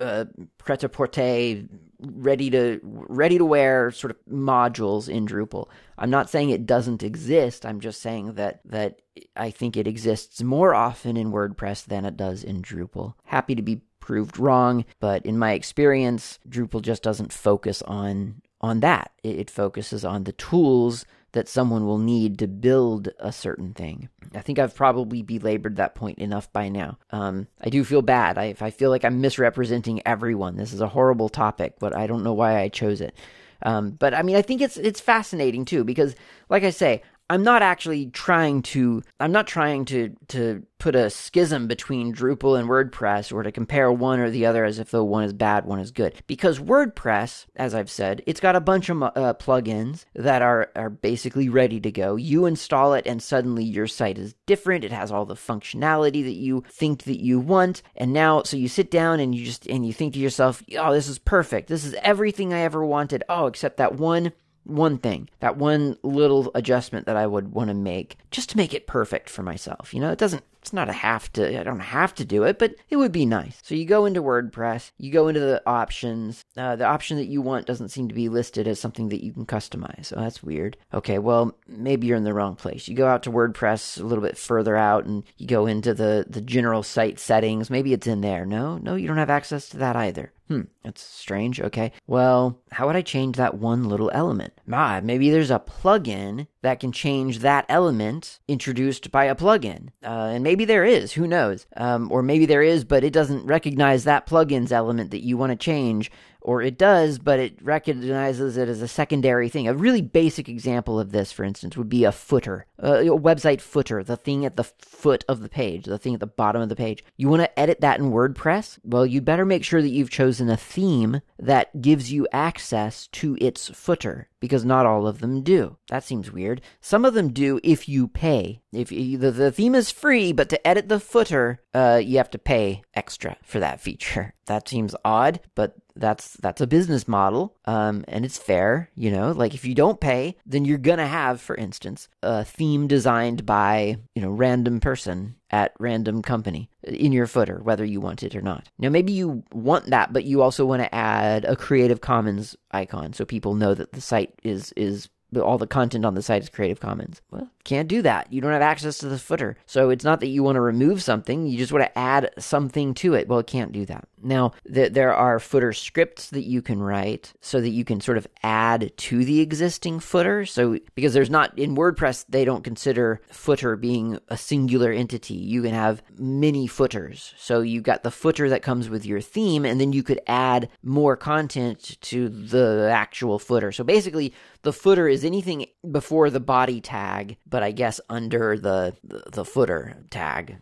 [0.00, 0.26] uh,
[0.58, 1.64] pret-a-porter
[2.00, 5.68] ready to ready to wear sort of modules in Drupal.
[5.98, 7.64] I'm not saying it doesn't exist.
[7.64, 9.00] I'm just saying that that
[9.36, 13.14] I think it exists more often in WordPress than it does in Drupal.
[13.24, 18.80] Happy to be proved wrong, but in my experience, Drupal just doesn't focus on on
[18.80, 19.12] that.
[19.22, 24.08] It, focuses on the tools that someone will need to build a certain thing.
[24.34, 26.98] I think I've probably belabored that point enough by now.
[27.10, 28.38] Um, I do feel bad.
[28.38, 30.56] I, I feel like I'm misrepresenting everyone.
[30.56, 33.14] This is a horrible topic, but I don't know why I chose it.
[33.62, 36.14] Um, but I mean, I think it's it's fascinating too because,
[36.48, 41.10] like I say, I'm not actually trying to I'm not trying to to put a
[41.10, 45.02] schism between Drupal and WordPress or to compare one or the other as if though
[45.02, 46.14] one is bad, one is good.
[46.26, 50.90] Because WordPress, as I've said, it's got a bunch of uh, plugins that are are
[50.90, 52.14] basically ready to go.
[52.14, 54.84] You install it and suddenly your site is different.
[54.84, 57.82] It has all the functionality that you think that you want.
[57.96, 60.92] And now so you sit down and you just and you think to yourself, "Oh,
[60.92, 61.68] this is perfect.
[61.68, 64.32] This is everything I ever wanted." Oh, except that one
[64.66, 68.74] one thing, that one little adjustment that I would want to make just to make
[68.74, 69.94] it perfect for myself.
[69.94, 72.58] You know, it doesn't it's not a have to, I don't have to do it,
[72.58, 73.60] but it would be nice.
[73.62, 76.44] So you go into WordPress, you go into the options.
[76.56, 79.32] Uh, the option that you want doesn't seem to be listed as something that you
[79.32, 80.06] can customize.
[80.06, 80.76] So that's weird.
[80.92, 82.88] Okay, well, maybe you're in the wrong place.
[82.88, 86.26] You go out to WordPress a little bit further out and you go into the,
[86.28, 87.70] the general site settings.
[87.70, 88.44] Maybe it's in there.
[88.44, 90.32] No, no, you don't have access to that either.
[90.48, 91.60] Hmm, that's strange.
[91.60, 91.90] Okay.
[92.06, 94.52] Well, how would I change that one little element?
[94.70, 99.88] Ah, maybe there's a plugin that can change that element introduced by a plugin.
[100.04, 101.66] Uh, and maybe maybe there is, who knows?
[101.76, 105.50] Um, or maybe there is, but it doesn't recognize that plugins element that you want
[105.50, 106.10] to change
[106.46, 109.66] or it does, but it recognizes it as a secondary thing.
[109.66, 113.60] A really basic example of this, for instance, would be a footer, uh, a website
[113.60, 116.68] footer, the thing at the foot of the page, the thing at the bottom of
[116.68, 117.02] the page.
[117.16, 118.78] You want to edit that in WordPress?
[118.84, 123.36] Well, you better make sure that you've chosen a theme that gives you access to
[123.40, 125.76] its footer, because not all of them do.
[125.88, 126.60] That seems weird.
[126.80, 128.60] Some of them do if you pay.
[128.72, 132.30] If you, the, the theme is free, but to edit the footer, uh, you have
[132.30, 134.32] to pay extra for that feature.
[134.46, 139.32] That seems odd, but that's that's a business model um, and it's fair you know
[139.32, 143.96] like if you don't pay then you're gonna have for instance a theme designed by
[144.14, 148.42] you know random person at random company in your footer whether you want it or
[148.42, 152.56] not now maybe you want that but you also want to add a creative commons
[152.72, 155.08] icon so people know that the site is is
[155.40, 157.20] all the content on the site is Creative Commons.
[157.30, 158.32] Well, can't do that.
[158.32, 159.56] You don't have access to the footer.
[159.66, 162.94] So it's not that you want to remove something, you just want to add something
[162.94, 163.28] to it.
[163.28, 164.08] Well, it can't do that.
[164.26, 168.18] Now, th- there are footer scripts that you can write so that you can sort
[168.18, 170.44] of add to the existing footer.
[170.44, 175.34] So, because there's not in WordPress, they don't consider footer being a singular entity.
[175.34, 177.34] You can have many footers.
[177.36, 180.70] So, you've got the footer that comes with your theme, and then you could add
[180.82, 183.70] more content to the actual footer.
[183.70, 188.96] So, basically, the footer is anything before the body tag, but I guess under the,
[189.04, 190.56] the, the footer tag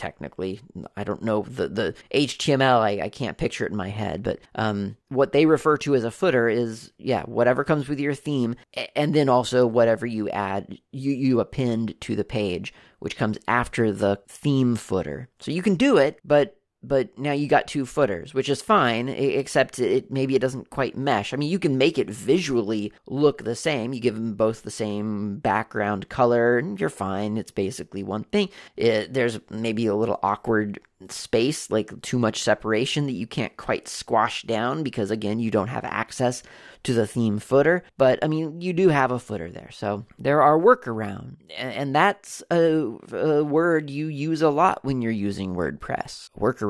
[0.00, 0.60] technically.
[0.96, 2.80] I don't know the the HTML.
[2.80, 6.04] I, I can't picture it in my head, but um, what they refer to as
[6.04, 8.56] a footer is yeah, whatever comes with your theme,
[8.96, 13.92] and then also whatever you add, you you append to the page, which comes after
[13.92, 15.28] the theme footer.
[15.38, 19.08] So you can do it, but but now you got two footers, which is fine,
[19.08, 21.32] except it maybe it doesn't quite mesh.
[21.32, 23.92] I mean, you can make it visually look the same.
[23.92, 27.36] You give them both the same background color, and you're fine.
[27.36, 28.48] It's basically one thing.
[28.76, 33.88] It, there's maybe a little awkward space, like too much separation that you can't quite
[33.88, 36.42] squash down because, again, you don't have access
[36.82, 37.82] to the theme footer.
[37.96, 39.70] But I mean, you do have a footer there.
[39.72, 41.36] So there are workarounds.
[41.56, 46.30] And that's a, a word you use a lot when you're using WordPress.
[46.38, 46.69] Workaround.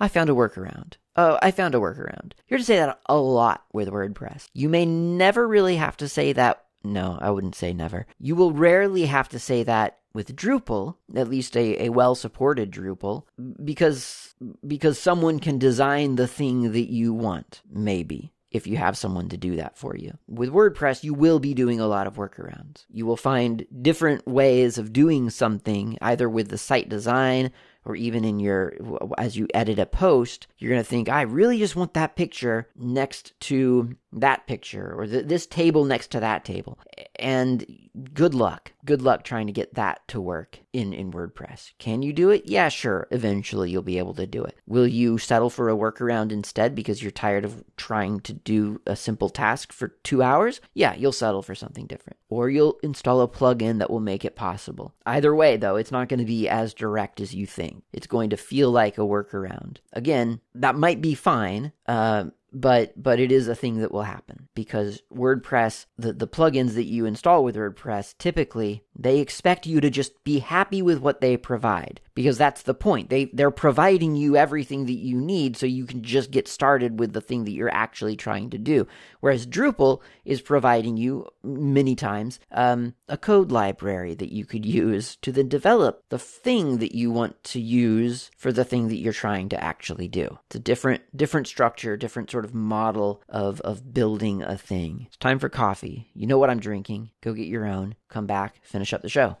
[0.00, 0.94] I found a workaround.
[1.16, 2.32] Oh, I found a workaround.
[2.48, 4.48] You're to say that a lot with WordPress.
[4.52, 6.64] You may never really have to say that.
[6.82, 8.06] No, I wouldn't say never.
[8.18, 12.70] You will rarely have to say that with Drupal, at least a, a well supported
[12.70, 13.24] Drupal,
[13.62, 14.34] because
[14.66, 19.36] because someone can design the thing that you want, maybe if you have someone to
[19.36, 20.16] do that for you.
[20.28, 22.84] With WordPress, you will be doing a lot of workarounds.
[22.88, 27.50] You will find different ways of doing something, either with the site design
[27.84, 28.74] or even in your
[29.18, 32.68] as you edit a post, you're going to think, I really just want that picture
[32.76, 36.78] next to that picture or th- this table next to that table.
[37.16, 38.72] And good luck.
[38.84, 41.72] Good luck trying to get that to work in, in WordPress.
[41.78, 42.42] Can you do it?
[42.46, 43.06] Yeah, sure.
[43.10, 44.56] Eventually you'll be able to do it.
[44.66, 48.96] Will you settle for a workaround instead because you're tired of trying to do a
[48.96, 50.60] simple task for two hours?
[50.74, 52.18] Yeah, you'll settle for something different.
[52.28, 54.94] Or you'll install a plugin that will make it possible.
[55.06, 57.84] Either way, though, it's not going to be as direct as you think.
[57.92, 59.78] It's going to feel like a workaround.
[59.92, 61.72] Again, that might be fine.
[61.86, 66.74] Uh, but but it is a thing that will happen because WordPress the the plugins
[66.74, 71.20] that you install with WordPress typically they expect you to just be happy with what
[71.20, 73.10] they provide because that's the point.
[73.10, 77.12] They they're providing you everything that you need so you can just get started with
[77.12, 78.86] the thing that you're actually trying to do.
[79.20, 85.16] Whereas Drupal is providing you many times um, a code library that you could use
[85.16, 89.12] to then develop the thing that you want to use for the thing that you're
[89.12, 90.38] trying to actually do.
[90.46, 95.04] It's a different different structure, different sort of model of of building a thing.
[95.06, 96.10] It's time for coffee.
[96.14, 97.10] You know what I'm drinking.
[97.20, 97.96] Go get your own.
[98.08, 99.36] Come back, finish up the show.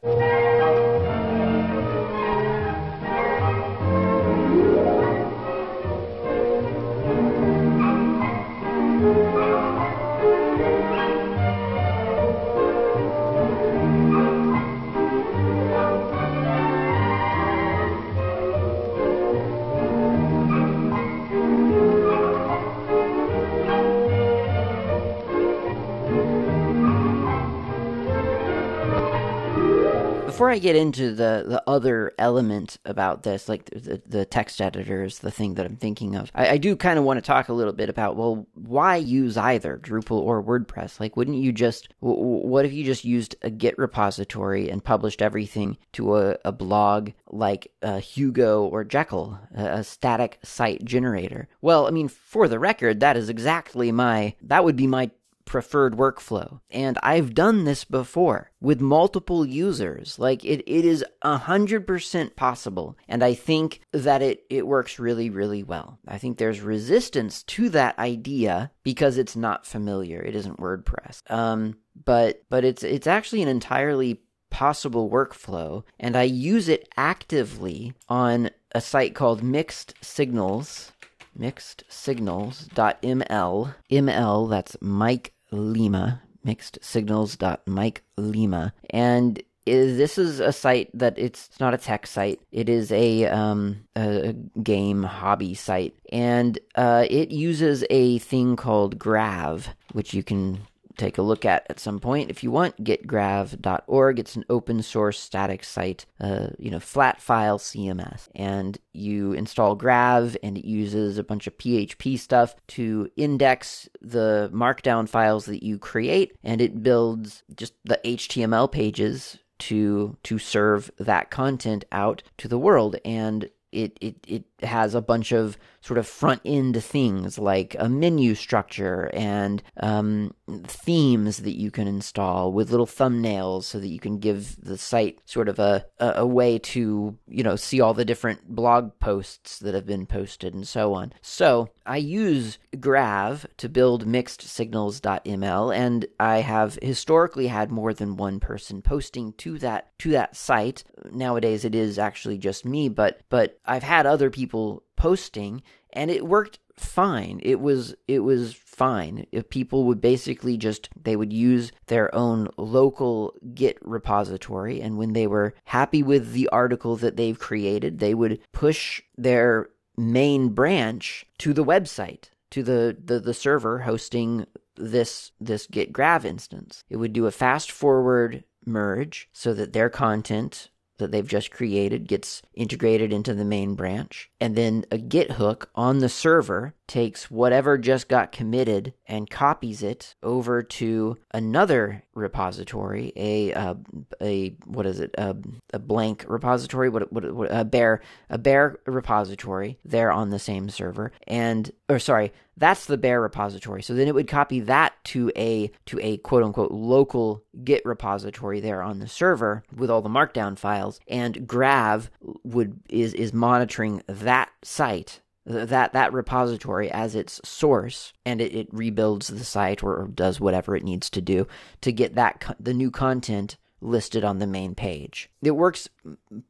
[30.54, 35.18] I get into the, the other element about this, like the, the text editor is
[35.18, 37.52] the thing that I'm thinking of, I, I do kind of want to talk a
[37.52, 41.00] little bit about, well, why use either Drupal or WordPress?
[41.00, 45.76] Like, wouldn't you just, what if you just used a Git repository and published everything
[45.94, 51.48] to a, a blog like uh, Hugo or Jekyll, a, a static site generator?
[51.62, 55.10] Well, I mean, for the record, that is exactly my, that would be my
[55.44, 56.60] preferred workflow.
[56.70, 60.18] And I've done this before with multiple users.
[60.18, 62.96] Like it, it is a hundred percent possible.
[63.08, 65.98] And I think that it, it works really, really well.
[66.06, 70.22] I think there's resistance to that idea because it's not familiar.
[70.22, 71.30] It isn't WordPress.
[71.30, 75.84] Um, but, but it's, it's actually an entirely possible workflow.
[75.98, 80.92] And I use it actively on a site called Mixed Signals
[81.38, 83.74] mixedsignals.ml.
[83.90, 88.72] ML, that's Mike Lima, mixedsignals.mike Lima.
[88.90, 92.40] And is, this is a site that it's, it's, not a tech site.
[92.52, 98.98] It is a, um, a game hobby site, and uh, it uses a thing called
[98.98, 100.60] Grav, which you can
[100.96, 102.82] take a look at at some point if you want.
[102.82, 104.18] Getgrav.org.
[104.18, 109.74] It's an open source static site, uh, you know, flat file CMS, and you install
[109.74, 115.62] Grav, and it uses a bunch of PHP stuff to index the Markdown files that
[115.62, 122.22] you create, and it builds just the HTML pages to to serve that content out
[122.38, 126.82] to the world and it, it, it has a bunch of sort of front end
[126.82, 133.64] things like a menu structure and um, themes that you can install with little thumbnails
[133.64, 137.42] so that you can give the site sort of a, a, a way to you
[137.42, 141.12] know see all the different blog posts that have been posted and so on.
[141.20, 148.16] So i use grav to build mixed signals.ml and i have historically had more than
[148.16, 150.82] one person posting to that to that site.
[151.12, 156.26] Nowadays it is actually just me but but i've had other people posting and it
[156.26, 157.40] worked fine.
[157.42, 159.26] It was it was fine.
[159.30, 165.12] If people would basically just they would use their own local git repository and when
[165.12, 171.24] they were happy with the article that they've created they would push their main branch
[171.38, 176.84] to the website to the, the, the server hosting this this git grav instance.
[176.88, 182.08] It would do a fast forward merge so that their content that they've just created
[182.08, 184.30] gets integrated into the main branch.
[184.40, 189.82] And then a Git hook on the server takes whatever just got committed and copies
[189.82, 193.74] it over to another repository, a uh,
[194.20, 195.36] a what is it, a,
[195.72, 200.68] a blank repository, what, what, what a bare a bare repository there on the same
[200.68, 203.82] server, and or sorry, that's the bare repository.
[203.82, 208.60] So then it would copy that to a to a quote unquote local Git repository
[208.60, 212.10] there on the server with all the markdown files, and Grav
[212.44, 218.68] would is is monitoring that site that that repository as its source and it, it
[218.72, 221.46] rebuilds the site or, does whatever it needs to do
[221.80, 225.30] to get that co- the new content listed on the main page.
[225.42, 225.88] It works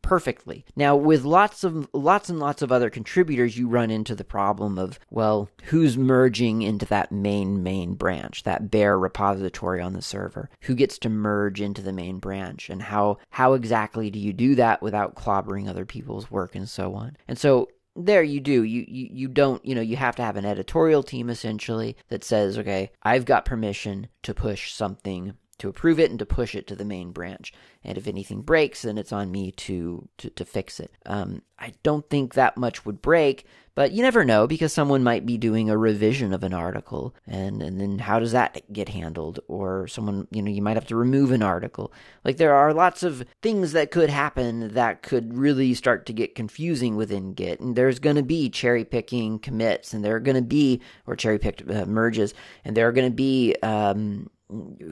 [0.03, 0.65] perfectly.
[0.77, 4.79] Now with lots of lots and lots of other contributors you run into the problem
[4.79, 10.49] of well who's merging into that main main branch, that bare repository on the server.
[10.63, 14.55] Who gets to merge into the main branch and how how exactly do you do
[14.55, 17.17] that without clobbering other people's work and so on.
[17.27, 18.63] And so there you do.
[18.63, 22.25] You, you you don't you know you have to have an editorial team essentially that
[22.25, 26.67] says okay i've got permission to push something to approve it and to push it
[26.67, 27.53] to the main branch
[27.83, 31.73] and if anything breaks then it's on me to to, to fix it um, i
[31.83, 35.69] don't think that much would break but you never know because someone might be doing
[35.69, 39.41] a revision of an article and, and then how does that get handled?
[39.49, 41.93] Or someone, you know, you might have to remove an article.
[42.25, 46.37] Like there are lots of things that could happen that could really start to get
[46.37, 47.59] confusing within Git.
[47.59, 51.17] And there's going to be cherry picking commits and there are going to be, or
[51.17, 52.33] cherry picked uh, merges,
[52.65, 54.31] and there are going to be, um,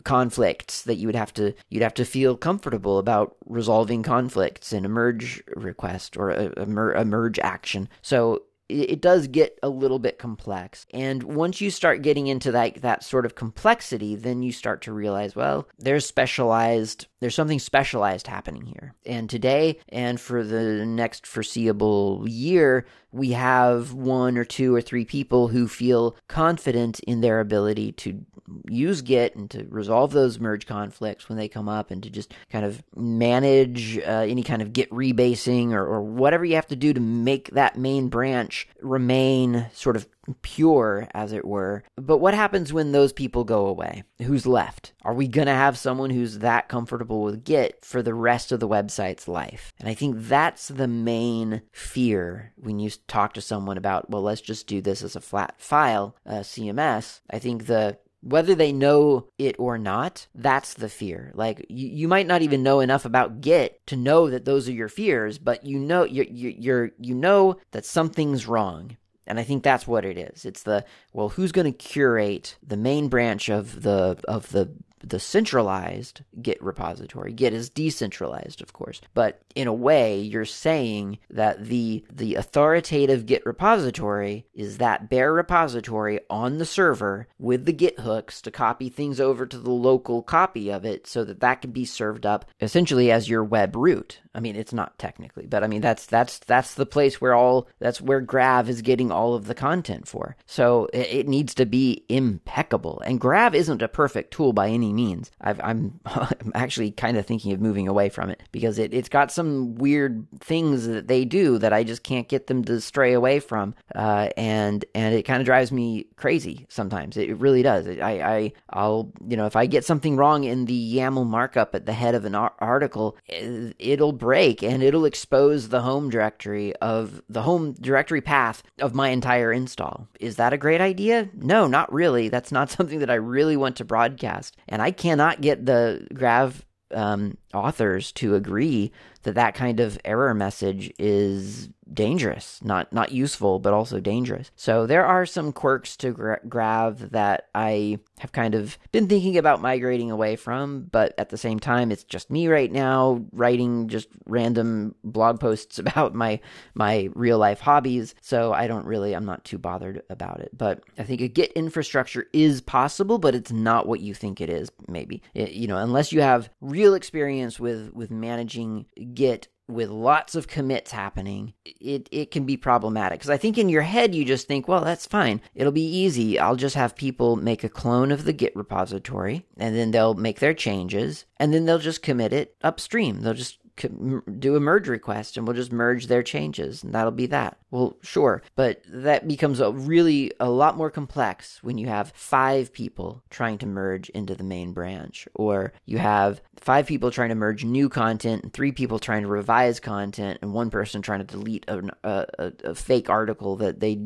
[0.04, 4.84] conflicts that you would have to you'd have to feel comfortable about resolving conflicts in
[4.84, 7.88] a merge request or a, a, mer- a merge action.
[8.02, 10.86] So it does get a little bit complex.
[10.92, 14.92] And once you start getting into that that sort of complexity, then you start to
[14.92, 18.94] realize, well, there's specialized there's something specialized happening here.
[19.06, 25.04] And today and for the next foreseeable year, we have one or two or three
[25.04, 28.24] people who feel confident in their ability to
[28.68, 32.34] use Git and to resolve those merge conflicts when they come up and to just
[32.50, 36.76] kind of manage uh, any kind of Git rebasing or, or whatever you have to
[36.76, 40.08] do to make that main branch remain sort of
[40.42, 41.82] pure, as it were.
[41.96, 44.04] But what happens when those people go away?
[44.22, 44.92] Who's left?
[45.02, 48.60] Are we going to have someone who's that comfortable with Git for the rest of
[48.60, 49.72] the website's life?
[49.80, 54.40] And I think that's the main fear when you talk to someone about, well, let's
[54.40, 57.20] just do this as a flat file, uh, CMS.
[57.30, 61.32] I think the whether they know it or not, that's the fear.
[61.34, 64.72] Like you, you might not even know enough about Git to know that those are
[64.72, 68.96] your fears, but you know you're, you're you know that something's wrong.
[69.32, 70.44] And I think that's what it is.
[70.44, 74.70] It's the well, who's going to curate the main branch of the of the
[75.04, 77.32] the centralized Git repository.
[77.32, 83.26] Git is decentralized, of course, but in a way, you're saying that the the authoritative
[83.26, 88.88] Git repository is that bare repository on the server with the Git hooks to copy
[88.88, 92.46] things over to the local copy of it, so that that can be served up
[92.60, 94.20] essentially as your web root.
[94.34, 97.68] I mean, it's not technically, but I mean that's that's that's the place where all
[97.78, 100.36] that's where Grav is getting all of the content for.
[100.46, 104.91] So it, it needs to be impeccable, and Grav isn't a perfect tool by any
[104.92, 105.30] means.
[105.40, 109.08] i am I'm actually kind of thinking of moving away from it because it, it's
[109.08, 113.12] got some weird things that they do that I just can't get them to stray
[113.12, 117.16] away from, uh, and and it kind of drives me crazy sometimes.
[117.16, 117.86] It really does.
[117.86, 121.86] I, I I'll you know if I get something wrong in the YAML markup at
[121.86, 127.42] the head of an article, it'll break and it'll expose the home directory of the
[127.42, 130.08] home directory path of my entire install.
[130.20, 131.28] Is that a great idea?
[131.34, 132.28] No, not really.
[132.28, 134.56] That's not something that I really want to broadcast.
[134.68, 138.92] And I cannot get the Grav um, authors to agree
[139.22, 144.50] that that kind of error message is dangerous, not not useful, but also dangerous.
[144.56, 149.36] So there are some quirks to gra- Grav that I have kind of been thinking
[149.36, 153.88] about migrating away from, but at the same time, it's just me right now writing
[153.88, 156.40] just random blog posts about my
[156.74, 158.14] my real life hobbies.
[158.20, 160.56] So I don't really, I'm not too bothered about it.
[160.56, 164.50] But I think a Git infrastructure is possible, but it's not what you think it
[164.50, 164.70] is.
[164.88, 170.34] Maybe it, you know, unless you have real experience with with managing Git with lots
[170.34, 173.18] of commits happening, it, it can be problematic.
[173.18, 175.40] Because I think in your head, you just think, well, that's fine.
[175.54, 176.38] It'll be easy.
[176.38, 180.40] I'll just have people make a clone of the Git repository, and then they'll make
[180.40, 183.20] their changes, and then they'll just commit it upstream.
[183.20, 187.26] They'll just do a merge request and we'll just merge their changes and that'll be
[187.26, 187.56] that.
[187.70, 192.72] Well, sure, but that becomes a really a lot more complex when you have 5
[192.72, 197.34] people trying to merge into the main branch or you have 5 people trying to
[197.34, 201.24] merge new content and 3 people trying to revise content and one person trying to
[201.24, 204.00] delete a, a, a fake article that they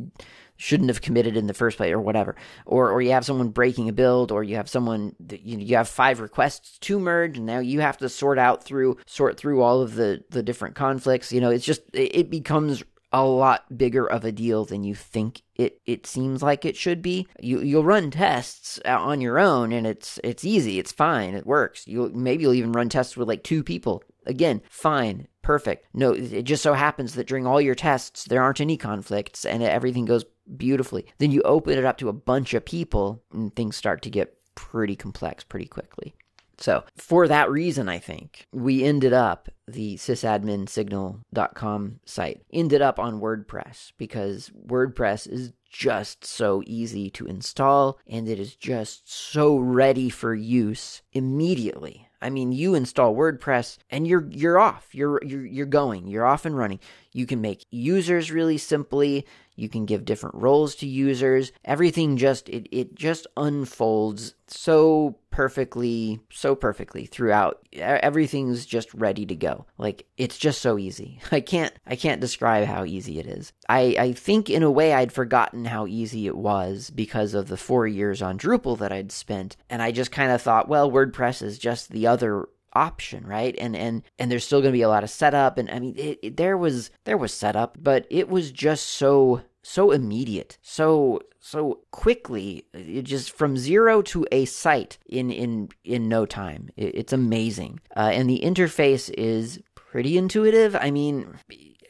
[0.57, 2.35] shouldn't have committed in the first place or whatever
[2.65, 5.63] or or you have someone breaking a build or you have someone that, you know,
[5.63, 9.37] you have five requests to merge and now you have to sort out through sort
[9.37, 12.83] through all of the the different conflicts you know it's just it becomes
[13.13, 17.01] a lot bigger of a deal than you think it it seems like it should
[17.03, 17.27] be.
[17.41, 21.47] You you'll run tests uh, on your own and it's it's easy, it's fine, it
[21.47, 21.87] works.
[21.87, 24.03] You maybe you'll even run tests with like two people.
[24.27, 25.87] Again, fine, perfect.
[25.95, 29.63] No, it just so happens that during all your tests there aren't any conflicts and
[29.63, 30.25] everything goes
[30.57, 31.07] beautifully.
[31.19, 34.37] Then you open it up to a bunch of people and things start to get
[34.55, 36.15] pretty complex pretty quickly.
[36.59, 43.21] So, for that reason, I think we ended up, the sysadminsignal.com site ended up on
[43.21, 50.09] WordPress because WordPress is just so easy to install and it is just so ready
[50.09, 52.09] for use immediately.
[52.21, 54.95] I mean, you install WordPress and you're you're off.
[54.95, 56.09] You're you're you're going.
[56.09, 56.81] You're off and running.
[57.13, 59.27] You can make users really simply.
[59.55, 61.53] You can give different roles to users.
[61.65, 67.67] Everything just it it just unfolds so perfectly so perfectly throughout.
[67.75, 69.67] Everything's just ready to go.
[69.79, 71.21] Like it's just so easy.
[71.31, 73.53] I can't I can't describe how easy it is.
[73.69, 77.57] I I think in a way I'd forgotten how easy it was because of the
[77.57, 81.43] 4 years on Drupal that I'd spent and I just kind of thought, well, WordPress
[81.43, 83.55] is just the other option, right?
[83.59, 85.95] And and and there's still going to be a lot of setup, and I mean,
[85.97, 91.21] it, it, there was there was setup, but it was just so so immediate, so
[91.41, 96.69] so quickly, it just from zero to a site in in in no time.
[96.77, 100.77] It, it's amazing, uh, and the interface is pretty intuitive.
[100.77, 101.35] I mean,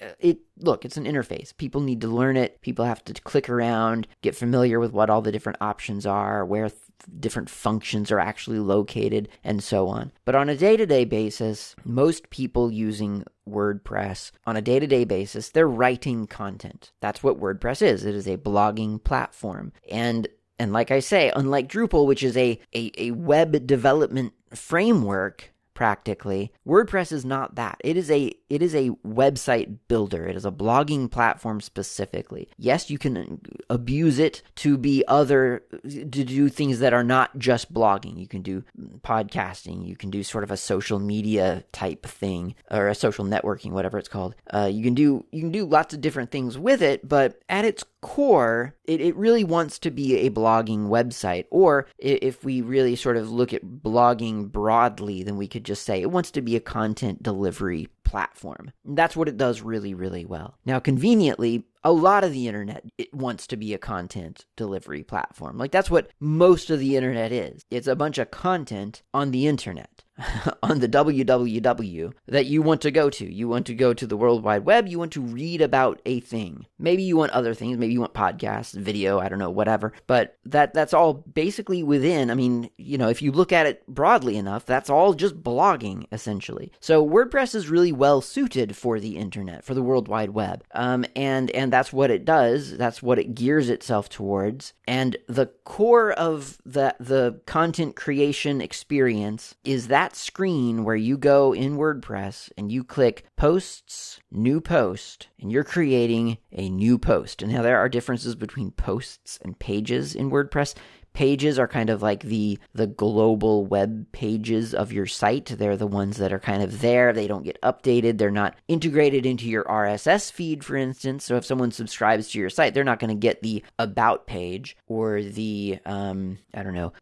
[0.07, 1.57] Uh, it look, it's an interface.
[1.57, 2.61] People need to learn it.
[2.63, 6.69] People have to click around, get familiar with what all the different options are, where
[6.69, 6.81] th-
[7.21, 10.13] different functions are actually located, and so on.
[10.25, 14.87] But on a day to day basis, most people using WordPress on a day to
[14.87, 16.93] day basis, they're writing content.
[17.01, 18.05] That's what WordPress is.
[18.05, 19.73] It is a blogging platform.
[19.91, 20.29] And
[20.59, 26.51] and like I say, unlike Drupal, which is a, a, a web development framework, practically.
[26.67, 27.77] WordPress is not that.
[27.85, 30.27] It is a it is a website builder.
[30.27, 32.49] It is a blogging platform specifically.
[32.57, 37.73] Yes, you can abuse it to be other to do things that are not just
[37.73, 38.19] blogging.
[38.19, 38.65] You can do
[39.01, 43.73] podcasting, you can do sort of a social media type thing or a social networking
[43.73, 44.35] whatever it's called.
[44.53, 47.65] Uh, you can do you can do lots of different things with it, but at
[47.65, 51.45] its core, it, it really wants to be a blogging website.
[51.51, 56.01] Or if we really sort of look at blogging broadly, then we could just say
[56.01, 58.71] it wants to be a content delivery platform.
[58.85, 60.57] That's what it does really, really well.
[60.65, 65.59] Now, conveniently, a lot of the internet it wants to be a content delivery platform.
[65.59, 67.65] Like that's what most of the internet is.
[67.71, 70.05] It's a bunch of content on the internet.
[70.63, 73.33] on the www that you want to go to.
[73.33, 76.21] You want to go to the World Wide Web, you want to read about a
[76.21, 76.67] thing.
[76.79, 79.93] Maybe you want other things, maybe you want podcasts, video, I don't know, whatever.
[80.07, 83.87] But that that's all basically within, I mean, you know, if you look at it
[83.87, 86.73] broadly enough, that's all just blogging essentially.
[86.81, 90.65] So WordPress is really well suited for the internet, for the World Wide Web.
[90.73, 92.77] Um, and and that's what it does.
[92.77, 94.73] That's what it gears itself towards.
[94.89, 101.53] And the core of the the content creation experience is that screen where you go
[101.55, 107.43] in WordPress and you click posts, new post, and you're creating a new post.
[107.43, 110.75] And now there are differences between posts and pages in WordPress
[111.17, 115.47] pages are kind of like the the global web pages of your site.
[115.47, 117.15] They're the ones that are kind of there.
[117.15, 118.19] They don't get updated.
[118.19, 121.25] They're not integrated into your RSS feed, for instance.
[121.25, 124.77] So if someone subscribes to your site, they're not going to get the about page
[124.89, 126.93] or the um, I don't know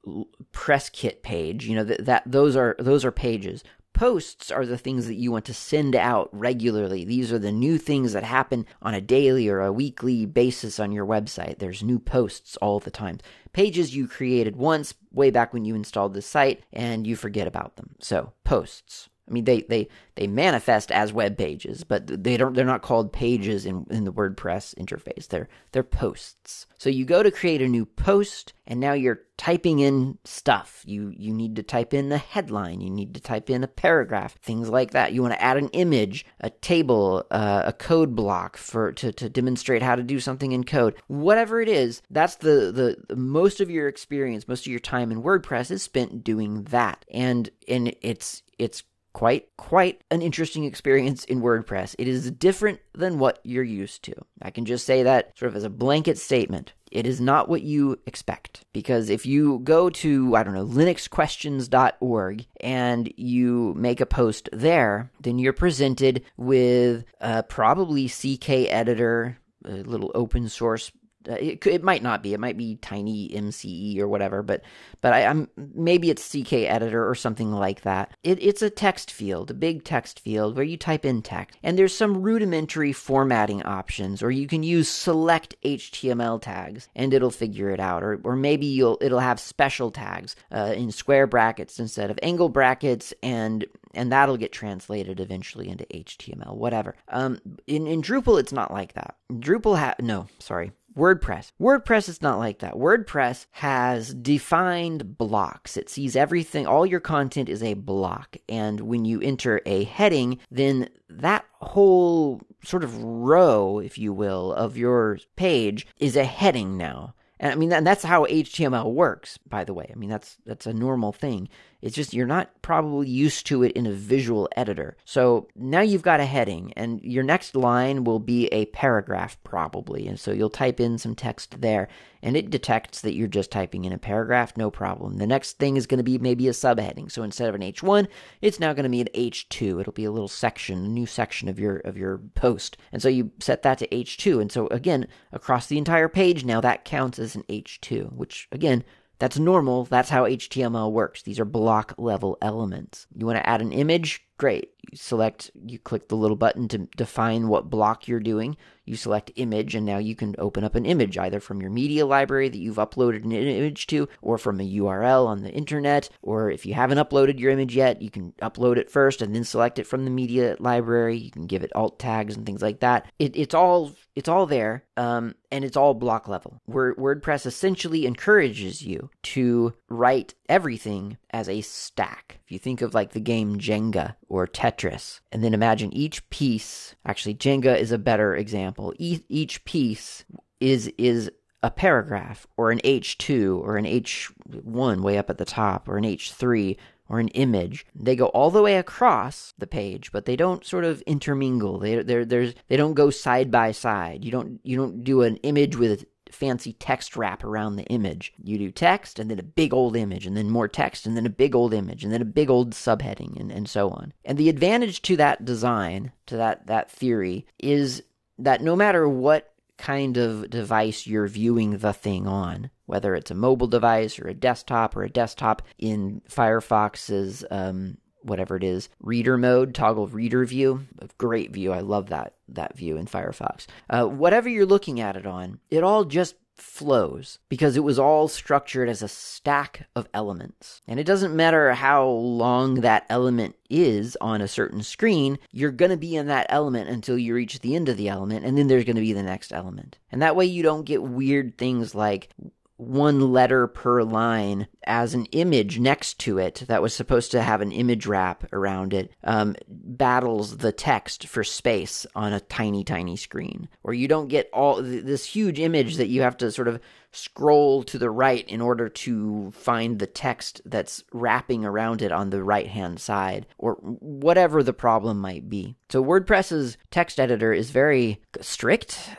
[0.52, 1.66] press kit page.
[1.66, 3.64] You know that, that those are those are pages.
[3.94, 7.04] Posts are the things that you want to send out regularly.
[7.04, 10.90] These are the new things that happen on a daily or a weekly basis on
[10.90, 11.58] your website.
[11.58, 13.18] There's new posts all the time.
[13.52, 17.76] Pages you created once way back when you installed the site and you forget about
[17.76, 17.94] them.
[18.00, 19.08] So, posts.
[19.28, 22.54] I mean, they, they, they manifest as web pages, but they don't.
[22.54, 25.28] They're not called pages in, in the WordPress interface.
[25.28, 26.66] They're they're posts.
[26.78, 30.82] So you go to create a new post, and now you're typing in stuff.
[30.86, 32.80] You you need to type in the headline.
[32.80, 35.12] You need to type in a paragraph, things like that.
[35.14, 39.28] You want to add an image, a table, uh, a code block for to, to
[39.28, 40.94] demonstrate how to do something in code.
[41.08, 45.10] Whatever it is, that's the, the the most of your experience, most of your time
[45.10, 48.84] in WordPress is spent doing that, and and it's it's
[49.14, 51.94] quite quite an interesting experience in WordPress.
[51.98, 54.14] It is different than what you're used to.
[54.42, 56.74] I can just say that sort of as a blanket statement.
[56.90, 62.46] It is not what you expect because if you go to I don't know linuxquestions.org
[62.60, 69.70] and you make a post there, then you're presented with uh, probably CK editor, a
[69.70, 70.92] little open source
[71.28, 72.34] it, it might not be.
[72.34, 74.62] It might be Tiny MCE or whatever, but
[75.00, 78.16] but I, am maybe it's CK Editor or something like that.
[78.22, 81.78] It, it's a text field, a big text field where you type in text, and
[81.78, 87.70] there's some rudimentary formatting options, or you can use select HTML tags, and it'll figure
[87.70, 92.10] it out, or or maybe you'll it'll have special tags uh, in square brackets instead
[92.10, 96.94] of angle brackets, and and that'll get translated eventually into HTML, whatever.
[97.08, 99.16] Um, in in Drupal, it's not like that.
[99.32, 100.72] Drupal ha no, sorry.
[100.96, 101.52] WordPress.
[101.60, 102.74] WordPress is not like that.
[102.74, 105.76] WordPress has defined blocks.
[105.76, 108.36] It sees everything, all your content is a block.
[108.48, 114.52] And when you enter a heading, then that whole sort of row, if you will,
[114.52, 117.14] of your page is a heading now.
[117.40, 119.90] And I mean, and that's how HTML works, by the way.
[119.90, 121.48] I mean, that's that's a normal thing.
[121.84, 124.96] It's just you're not probably used to it in a visual editor.
[125.04, 130.08] So now you've got a heading, and your next line will be a paragraph, probably.
[130.08, 131.88] And so you'll type in some text there,
[132.22, 135.18] and it detects that you're just typing in a paragraph, no problem.
[135.18, 137.12] The next thing is going to be maybe a subheading.
[137.12, 138.08] So instead of an H1,
[138.40, 139.82] it's now going to be an H2.
[139.82, 142.78] It'll be a little section, a new section of your of your post.
[142.92, 144.40] And so you set that to H2.
[144.40, 148.84] And so again, across the entire page now that counts as an H2, which again
[149.18, 149.84] that's normal.
[149.84, 151.22] That's how HTML works.
[151.22, 153.06] These are block level elements.
[153.16, 154.26] You want to add an image?
[154.36, 154.70] Great.
[154.90, 158.56] You select, you click the little button to define what block you're doing.
[158.84, 162.04] You select image, and now you can open up an image either from your media
[162.04, 166.10] library that you've uploaded an image to, or from a URL on the internet.
[166.20, 169.44] Or if you haven't uploaded your image yet, you can upload it first and then
[169.44, 171.16] select it from the media library.
[171.16, 173.10] You can give it alt tags and things like that.
[173.18, 176.60] It, it's all it's all there, um, and it's all block level.
[176.66, 182.40] Word, WordPress essentially encourages you to write everything as a stack.
[182.44, 186.94] If you think of like the game Jenga or Tetris, and then imagine each piece.
[187.04, 188.94] Actually, Jenga is a better example.
[188.98, 190.24] E- each piece
[190.60, 191.30] is is
[191.62, 196.04] a paragraph or an H2 or an H1 way up at the top or an
[196.04, 196.76] H3
[197.08, 197.86] or an image.
[197.94, 201.78] They go all the way across the page, but they don't sort of intermingle.
[201.78, 204.24] They they they don't go side by side.
[204.24, 208.32] You don't you don't do an image with fancy text wrap around the image.
[208.42, 211.26] You do text and then a big old image and then more text and then
[211.26, 214.12] a big old image and then a big old subheading and, and so on.
[214.24, 218.02] And the advantage to that design, to that that theory, is
[218.38, 223.34] that no matter what kind of device you're viewing the thing on, whether it's a
[223.34, 229.36] mobile device or a desktop or a desktop in Firefox's um, whatever it is reader
[229.36, 230.86] mode toggle reader view
[231.18, 235.26] great view i love that that view in firefox uh, whatever you're looking at it
[235.26, 240.82] on it all just flows because it was all structured as a stack of elements.
[240.86, 245.90] And it doesn't matter how long that element is on a certain screen, you're going
[245.90, 248.68] to be in that element until you reach the end of the element, and then
[248.68, 249.98] there's going to be the next element.
[250.12, 252.30] And that way you don't get weird things like
[252.76, 257.60] one letter per line as an image next to it that was supposed to have
[257.60, 263.16] an image wrap around it um, battles the text for space on a tiny tiny
[263.16, 263.68] screen.
[263.82, 266.80] Or you don't get all this huge image that you have to sort of
[267.14, 272.30] scroll to the right in order to find the text that's wrapping around it on
[272.30, 277.70] the right hand side or whatever the problem might be so wordpress's text editor is
[277.70, 279.10] very strict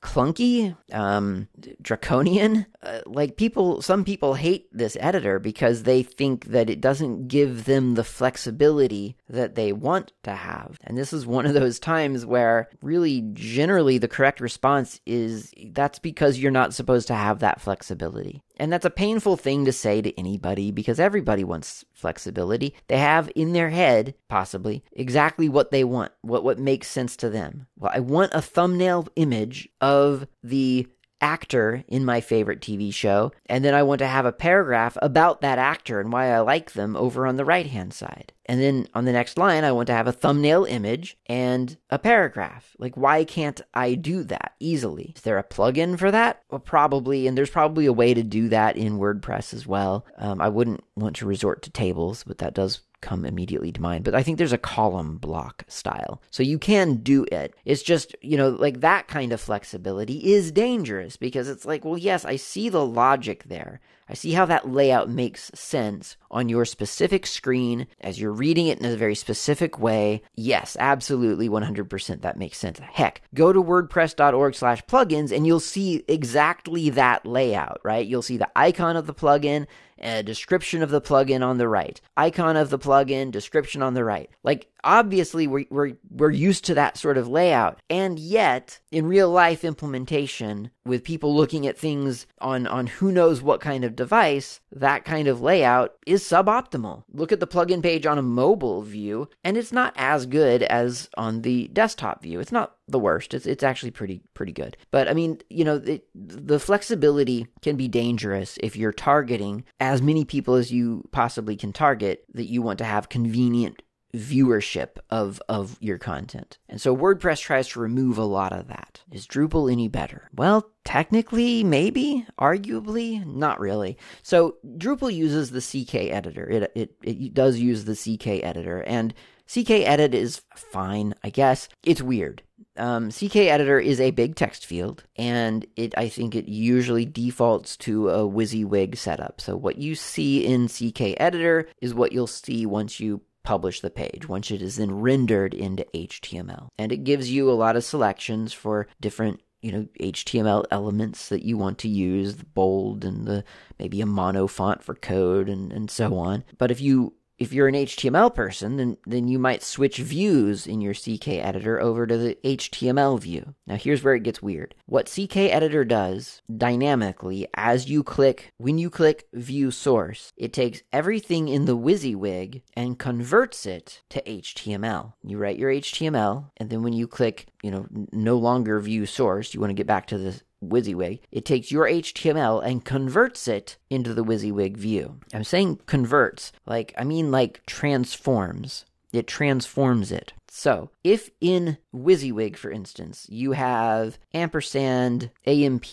[0.00, 1.48] clunky, um,
[1.82, 2.66] draconian.
[2.82, 7.64] Uh, like people, some people hate this editor because they think that it doesn't give
[7.64, 10.78] them the flexibility that they want to have.
[10.84, 15.98] And this is one of those times where really generally the correct response is that's
[15.98, 18.42] because you're not supposed to have that flexibility.
[18.56, 22.74] And that's a painful thing to say to anybody because everybody wants flexibility.
[22.88, 27.30] They have in their head, possibly, exactly what they want, what, what makes sense to
[27.30, 27.66] them.
[27.78, 30.88] Well, I want a thumbnail image of the
[31.20, 35.40] actor in my favorite TV show, and then I want to have a paragraph about
[35.40, 38.32] that actor and why I like them over on the right hand side.
[38.46, 41.98] And then on the next line, I want to have a thumbnail image and a
[41.98, 42.74] paragraph.
[42.78, 45.12] Like, why can't I do that easily?
[45.14, 46.42] Is there a plugin for that?
[46.50, 50.06] Well, probably, and there's probably a way to do that in WordPress as well.
[50.16, 54.04] Um, I wouldn't want to resort to tables, but that does come immediately to mind,
[54.04, 56.20] but I think there's a column block style.
[56.30, 57.54] So you can do it.
[57.64, 61.98] It's just, you know, like that kind of flexibility is dangerous because it's like, well,
[61.98, 63.80] yes, I see the logic there.
[64.08, 68.78] I see how that layout makes sense on your specific screen as you're reading it
[68.78, 70.22] in a very specific way.
[70.34, 72.78] Yes, absolutely 100% that makes sense.
[72.78, 78.06] Heck, go to wordpress.org slash plugins and you'll see exactly that layout, right?
[78.06, 79.66] You'll see the icon of the plugin
[80.00, 84.04] a description of the plugin on the right, icon of the plugin, description on the
[84.04, 84.30] right.
[84.42, 87.80] Like obviously we're, we're we're used to that sort of layout.
[87.90, 93.42] And yet in real life implementation with people looking at things on on who knows
[93.42, 97.04] what kind of device that kind of layout is suboptimal.
[97.12, 101.08] Look at the plugin page on a mobile view and it's not as good as
[101.16, 102.40] on the desktop view.
[102.40, 103.34] It's not the worst.
[103.34, 104.76] It's it's actually pretty pretty good.
[104.90, 110.00] But i mean you know it, the flexibility can be dangerous if you're targeting as
[110.02, 113.82] many people as you possibly can target that you want to have convenient
[114.14, 116.58] viewership of of your content.
[116.68, 119.02] And so WordPress tries to remove a lot of that.
[119.12, 120.30] Is Drupal any better?
[120.34, 123.98] Well, technically maybe, arguably, not really.
[124.22, 126.48] So Drupal uses the CK editor.
[126.48, 129.14] It it it does use the CK editor and
[129.48, 131.68] CK edit is fine, I guess.
[131.82, 132.42] It's weird.
[132.76, 137.76] Um, CK editor is a big text field, and it I think it usually defaults
[137.78, 139.40] to a WYSIWYG setup.
[139.40, 143.88] So what you see in CK editor is what you'll see once you publish the
[143.88, 146.68] page once it is then rendered into HTML.
[146.76, 151.46] And it gives you a lot of selections for different you know HTML elements that
[151.46, 153.44] you want to use, the bold and the
[153.78, 156.44] maybe a mono font for code and, and so on.
[156.58, 160.80] But if you if you're an HTML person, then, then you might switch views in
[160.80, 163.54] your CK editor over to the HTML view.
[163.66, 164.74] Now, here's where it gets weird.
[164.86, 170.82] What CK editor does dynamically as you click, when you click view source, it takes
[170.92, 175.12] everything in the WYSIWYG and converts it to HTML.
[175.22, 179.54] You write your HTML, and then when you click, you know, no longer view source,
[179.54, 183.76] you want to get back to the WYSIWYG, it takes your HTML and converts it
[183.90, 185.20] into the WYSIWYG view.
[185.32, 188.84] I'm saying converts, like, I mean like transforms.
[189.12, 190.32] It transforms it.
[190.50, 195.86] So, if in WYSIWYG, for instance, you have ampersand AMP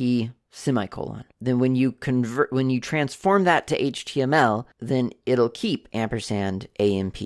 [0.52, 6.68] semicolon, then when you convert, when you transform that to HTML, then it'll keep ampersand
[6.80, 7.18] AMP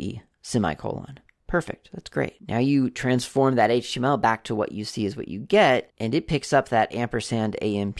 [0.41, 1.19] semicolon.
[1.49, 1.89] Perfect.
[1.91, 2.47] That's great.
[2.47, 6.13] Now you transform that HTML back to what you see is what you get, and
[6.13, 7.99] it picks up that ampersand AMP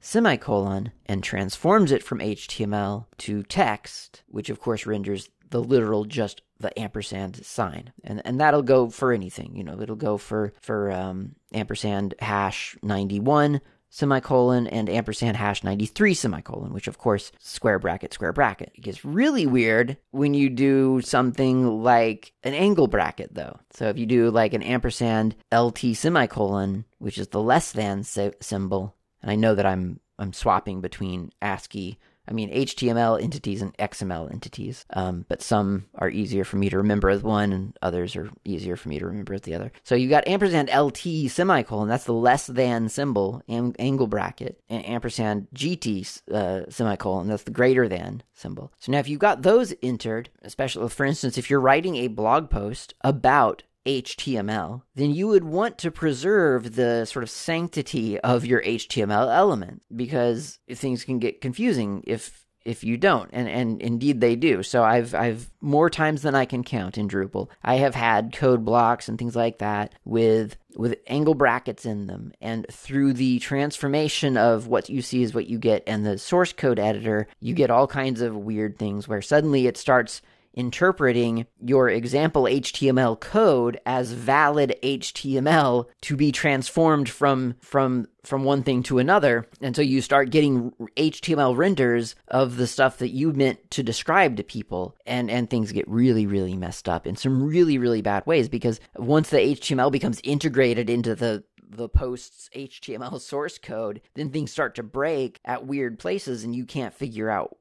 [0.00, 6.40] semicolon and transforms it from HTML to text, which of course renders the literal just
[6.58, 7.92] the ampersand sign.
[8.02, 9.54] And and that'll go for anything.
[9.54, 13.60] You know, it'll go for for um, ampersand hash 91
[13.90, 18.72] semicolon and ampersand hash 93 semicolon, which of course square bracket, square bracket.
[18.74, 23.58] It gets really weird when you do something like an angle bracket though.
[23.72, 28.96] So if you do like an ampersand LT semicolon, which is the less than symbol,
[29.22, 31.98] and I know that I'm I'm swapping between ASCII
[32.28, 36.76] I mean, HTML entities and XML entities, um, but some are easier for me to
[36.78, 39.72] remember as one, and others are easier for me to remember as the other.
[39.84, 45.48] So you got ampersand LT semicolon, that's the less than symbol, angle bracket, and ampersand
[45.54, 48.72] GT uh, semicolon, that's the greater than symbol.
[48.78, 52.50] So now if you've got those entered, especially for instance, if you're writing a blog
[52.50, 58.60] post about HTML, then you would want to preserve the sort of sanctity of your
[58.62, 64.34] HTML element because things can get confusing if if you don't and and indeed they
[64.34, 64.62] do.
[64.62, 67.48] So i've i've more times than i can count in drupal.
[67.62, 72.32] I have had code blocks and things like that with with angle brackets in them.
[72.40, 76.52] And through the transformation of what you see is what you get and the source
[76.52, 80.20] code editor you get all kinds of weird things where suddenly it starts
[80.56, 88.62] interpreting your example HTML code as valid HTML to be transformed from from from one
[88.62, 89.46] thing to another.
[89.60, 94.36] And so you start getting HTML renders of the stuff that you meant to describe
[94.36, 94.96] to people.
[95.06, 98.80] And and things get really really messed up in some really really bad ways because
[98.96, 104.76] once the HTML becomes integrated into the the post's HTML source code, then things start
[104.76, 107.56] to break at weird places and you can't figure out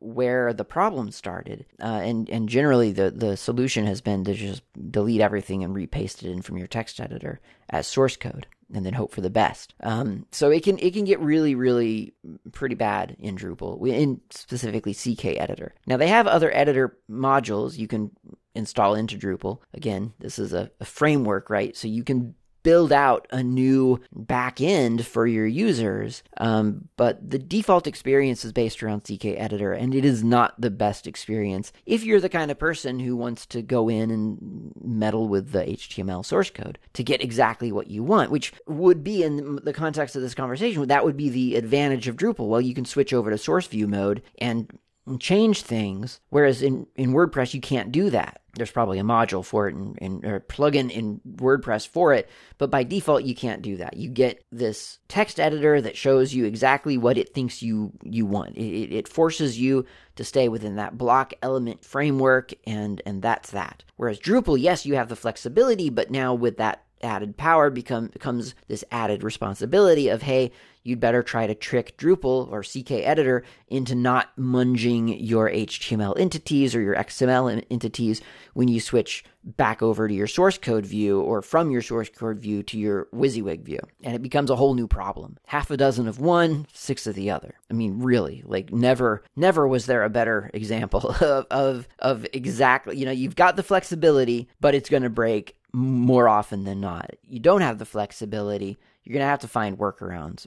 [0.00, 1.66] where the problem started.
[1.80, 6.22] Uh, and and generally, the the solution has been to just delete everything and repaste
[6.22, 7.40] it in from your text editor
[7.70, 9.74] as source code, and then hope for the best.
[9.80, 12.14] Um, so it can it can get really really
[12.52, 15.74] pretty bad in Drupal, in specifically CK Editor.
[15.86, 18.10] Now they have other editor modules you can
[18.54, 19.60] install into Drupal.
[19.74, 21.76] Again, this is a, a framework, right?
[21.76, 26.22] So you can build out a new back end for your users.
[26.36, 30.70] Um, but the default experience is based around CK Editor, and it is not the
[30.70, 35.28] best experience if you're the kind of person who wants to go in and meddle
[35.28, 39.56] with the HTML source code to get exactly what you want, which would be in
[39.64, 42.48] the context of this conversation, that would be the advantage of Drupal.
[42.48, 44.78] Well, you can switch over to source view mode and
[45.18, 49.68] change things, whereas in, in WordPress, you can't do that there's probably a module for
[49.68, 52.28] it and, and or plugin in WordPress for it,
[52.58, 53.96] but by default you can't do that.
[53.96, 58.56] You get this text editor that shows you exactly what it thinks you you want.
[58.56, 59.86] It, it forces you
[60.16, 63.84] to stay within that block element framework, and and that's that.
[63.96, 68.54] Whereas Drupal, yes, you have the flexibility, but now with that added power become becomes
[68.68, 70.52] this added responsibility of hey
[70.82, 76.74] you'd better try to trick Drupal or CK Editor into not munging your HTML entities
[76.74, 78.20] or your XML entities
[78.54, 82.38] when you switch back over to your source code view or from your source code
[82.38, 83.80] view to your WYSIWYG view.
[84.02, 85.38] And it becomes a whole new problem.
[85.46, 87.54] Half a dozen of one, six of the other.
[87.70, 92.96] I mean, really, like never, never was there a better example of, of, of exactly,
[92.96, 97.10] you know, you've got the flexibility, but it's going to break more often than not.
[97.26, 100.46] You don't have the flexibility you're going to have to find workarounds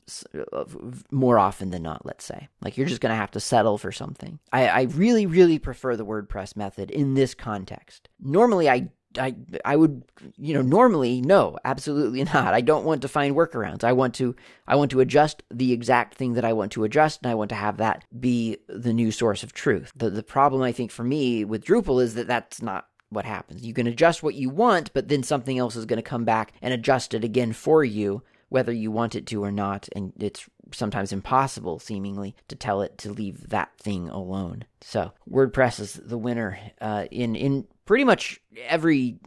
[1.12, 2.48] more often than not, let's say.
[2.62, 4.40] Like you're just going to have to settle for something.
[4.52, 8.08] I, I really, really prefer the WordPress method in this context.
[8.22, 10.04] Normally, I I I would
[10.38, 14.36] you know normally no absolutely not I don't want to find workarounds I want to
[14.68, 17.50] I want to adjust the exact thing that I want to adjust and I want
[17.50, 21.04] to have that be the new source of truth the the problem I think for
[21.04, 24.92] me with Drupal is that that's not what happens you can adjust what you want
[24.94, 28.22] but then something else is going to come back and adjust it again for you
[28.50, 32.98] whether you want it to or not, and it's sometimes impossible, seemingly, to tell it
[33.00, 34.66] to leave that thing alone.
[34.82, 39.20] So WordPress is the winner uh, in in pretty much every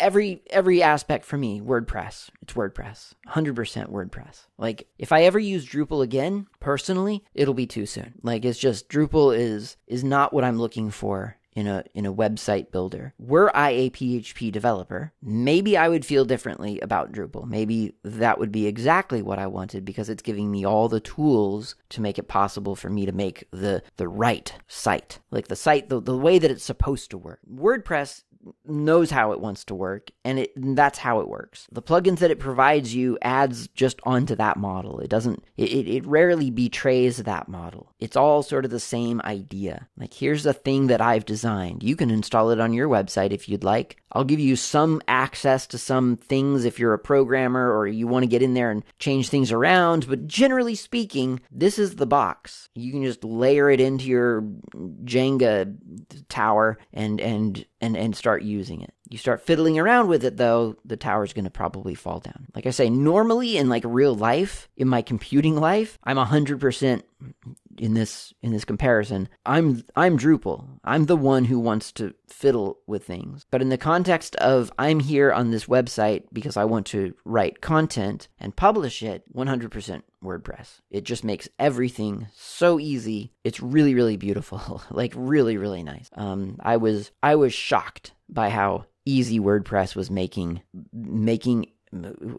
[0.00, 2.28] every every aspect for me wordpress.
[2.42, 3.12] It's wordpress.
[3.28, 3.54] 100%
[3.90, 4.46] wordpress.
[4.56, 8.14] Like if i ever use drupal again personally it'll be too soon.
[8.22, 12.14] Like it's just drupal is is not what i'm looking for in a in a
[12.14, 13.14] website builder.
[13.18, 17.48] Were I a PHP developer, maybe I would feel differently about Drupal.
[17.48, 21.74] Maybe that would be exactly what I wanted because it's giving me all the tools
[21.88, 25.18] to make it possible for me to make the the right site.
[25.32, 27.40] Like the site the, the way that it's supposed to work.
[27.52, 28.22] WordPress
[28.64, 31.66] knows how it wants to work and it and that's how it works.
[31.72, 35.00] The plugins that it provides you adds just onto that model.
[35.00, 37.92] It doesn't it, it rarely betrays that model.
[37.98, 39.88] It's all sort of the same idea.
[39.96, 41.82] Like here's a thing that i've designed.
[41.82, 45.66] You can install it on your website if you'd like i'll give you some access
[45.66, 48.84] to some things if you're a programmer or you want to get in there and
[48.98, 53.80] change things around but generally speaking this is the box you can just layer it
[53.80, 54.42] into your
[55.04, 55.76] jenga
[56.28, 58.92] tower and and and and start using it.
[59.08, 62.46] You start fiddling around with it though, the tower's going to probably fall down.
[62.54, 67.02] Like I say, normally in like real life, in my computing life, I'm 100%
[67.78, 69.28] in this in this comparison.
[69.46, 70.80] I'm I'm Drupal.
[70.84, 73.46] I'm the one who wants to fiddle with things.
[73.50, 77.60] But in the context of I'm here on this website because I want to write
[77.60, 80.80] content and publish it, 100% WordPress.
[80.90, 83.32] It just makes everything so easy.
[83.44, 84.82] It's really really beautiful.
[84.90, 86.10] like really really nice.
[86.14, 91.66] Um I was I was shocked by how easy WordPress was making making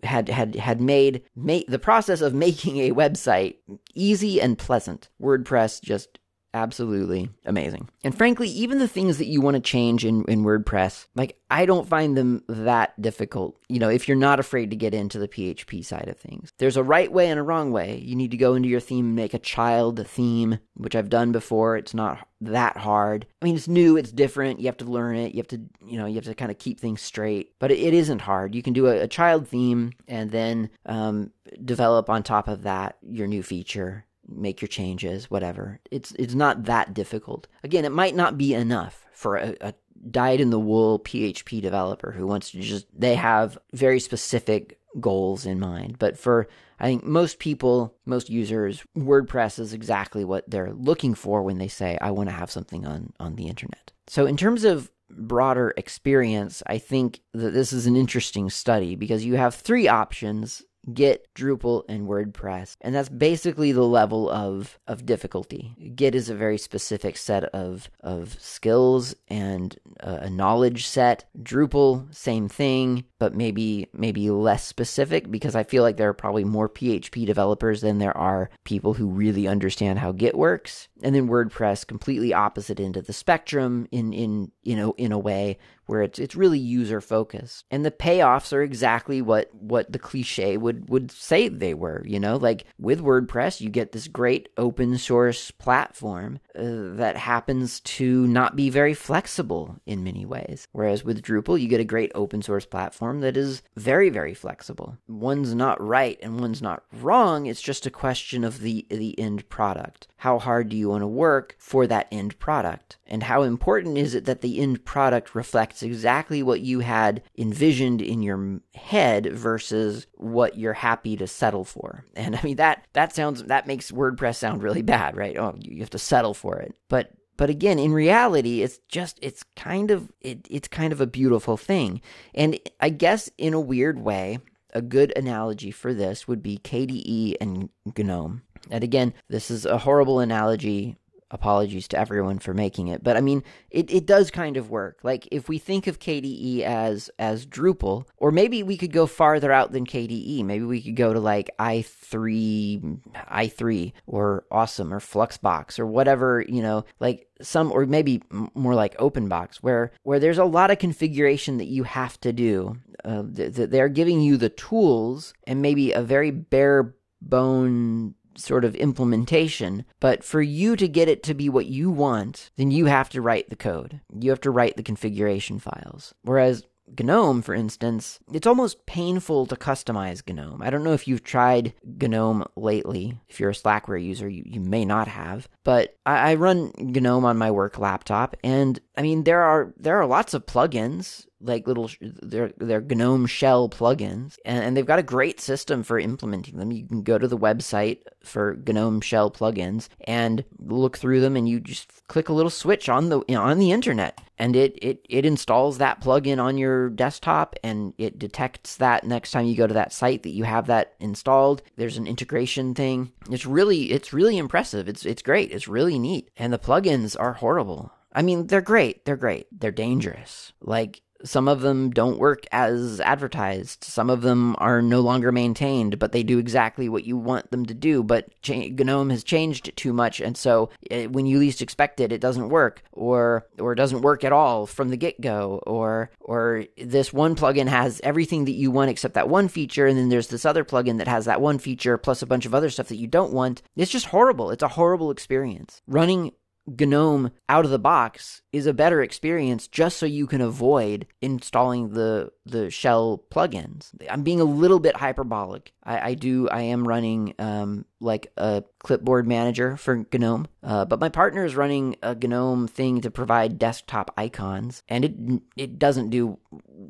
[0.03, 3.55] had had had made the process of making a website
[3.95, 5.09] easy and pleasant.
[5.22, 6.20] WordPress just
[6.54, 7.89] absolutely amazing.
[8.04, 11.66] And frankly, even the things that you want to change in, in WordPress, like I
[11.66, 13.58] don't find them that difficult.
[13.68, 16.78] You know, if you're not afraid to get into the PHP side of things, there's
[16.78, 18.00] a right way and a wrong way.
[18.00, 21.32] You need to go into your theme and make a child theme, which I've done
[21.32, 21.78] before.
[21.78, 23.26] It's not that hard.
[23.41, 24.60] I mean, it's new, it's different.
[24.60, 25.34] You have to learn it.
[25.34, 27.54] You have to, you know, you have to kind of keep things straight.
[27.60, 28.56] But it, it isn't hard.
[28.56, 31.32] You can do a, a child theme and then um,
[31.64, 35.80] develop on top of that your new feature make your changes, whatever.
[35.91, 37.47] It's it's not that difficult.
[37.63, 39.73] Again, it might not be enough for a, a
[40.09, 45.45] dyed in the wool PHP developer who wants to just they have very specific goals
[45.45, 45.97] in mind.
[45.99, 46.47] But for
[46.80, 51.67] I think most people, most users, WordPress is exactly what they're looking for when they
[51.67, 53.91] say I want to have something on on the internet.
[54.07, 59.25] So in terms of broader experience, I think that this is an interesting study because
[59.25, 60.63] you have three options
[60.93, 62.75] Git, Drupal, and WordPress.
[62.82, 65.93] And that's basically the level of, of difficulty.
[65.95, 71.25] Git is a very specific set of, of skills and a knowledge set.
[71.41, 76.45] Drupal, same thing, but maybe maybe less specific because I feel like there are probably
[76.45, 80.88] more PHP developers than there are people who really understand how Git works.
[81.03, 85.19] And then WordPress, completely opposite end of the spectrum in in you know in a
[85.19, 85.57] way
[85.89, 90.55] where it's it's really user focused and the payoffs are exactly what what the cliche
[90.55, 92.38] would would say they were you know?
[92.38, 98.55] Like with wordpress you get this great open source platform uh, that happens to not
[98.55, 100.67] be very flexible in many ways.
[100.72, 104.97] Whereas with drupal you get a great open source platform that is very very flexible.
[105.07, 107.45] One's not right and one's not wrong.
[107.45, 111.07] It's just a question of the the end product how hard do you want to
[111.07, 115.82] work for that end product and how important is it that the end product reflects
[115.82, 122.03] exactly what you had envisioned in your head versus what you're happy to settle for.
[122.15, 125.38] And I mean that that sounds that makes WordPress sound really bad, right?
[125.38, 126.76] Oh, you have to settle for it.
[126.89, 131.07] But but again, in reality, it's just it's kind of it, it's kind of a
[131.07, 132.01] beautiful thing.
[132.36, 134.39] And I guess in a weird way,
[134.74, 138.41] a good analogy for this would be KDE and GNOME.
[138.70, 140.97] And again, this is a horrible analogy.
[141.32, 143.03] Apologies to everyone for making it.
[143.03, 144.97] But i mean it, it does kind of work.
[145.03, 149.51] Like if we think of kde as as drupal or maybe we could go farther
[149.51, 155.78] out than kde maybe we could go to like i3 i3 or awesome or fluxbox
[155.78, 158.24] or whatever you know like some or maybe
[158.55, 162.76] more like openbox where where there's a lot of configuration that you have to do.
[163.05, 168.75] Uh, th- they're giving you the tools and maybe a very bare bone sort of
[168.75, 173.09] implementation, but for you to get it to be what you want, then you have
[173.09, 174.01] to write the code.
[174.17, 176.13] You have to write the configuration files.
[176.23, 176.63] Whereas
[176.97, 180.61] GNOME, for instance, it's almost painful to customize GNOME.
[180.61, 183.19] I don't know if you've tried GNOME lately.
[183.27, 185.47] If you're a Slackware user, you, you may not have.
[185.63, 189.97] But I, I run GNOME on my work laptop, and I mean there are there
[189.97, 194.99] are lots of plugins like little they're they're GNOME shell plugins, and, and, they've got
[194.99, 196.71] a great system for implementing them.
[196.71, 201.47] You can go to the website for GNOME shell plugins and look through them, and
[201.47, 205.25] you just click a little switch on the on the internet, and it it it
[205.25, 209.73] installs that plugin on your desktop, and it detects that next time you go to
[209.73, 211.61] that site that you have that installed.
[211.77, 213.11] There's an integration thing.
[213.31, 214.89] It's really it's really impressive.
[214.89, 215.51] It's it's great.
[215.51, 217.93] It's really neat, and the plugins are horrible.
[218.11, 219.05] I mean, they're great.
[219.05, 219.47] They're great.
[219.51, 220.51] They're dangerous.
[220.61, 223.84] Like some of them don't work as advertised.
[223.84, 227.65] Some of them are no longer maintained, but they do exactly what you want them
[227.65, 228.03] to do.
[228.03, 232.11] But cha- GNOME has changed too much, and so it, when you least expect it,
[232.11, 236.65] it doesn't work, or or doesn't work at all from the get go, or or
[236.78, 240.28] this one plugin has everything that you want except that one feature, and then there's
[240.28, 242.97] this other plugin that has that one feature plus a bunch of other stuff that
[242.97, 243.61] you don't want.
[243.76, 244.51] It's just horrible.
[244.51, 245.82] It's a horrible experience.
[245.88, 246.32] Running
[246.78, 251.89] GNOME out of the box is a better experience just so you can avoid installing
[251.89, 253.91] the the shell plugins.
[254.09, 255.74] I'm being a little bit hyperbolic.
[255.84, 260.99] I, I do I am running um, like a clipboard manager for GNOME, uh, but
[260.99, 266.09] my partner is running a GNOME thing to provide desktop icons, and it it doesn't
[266.09, 266.38] do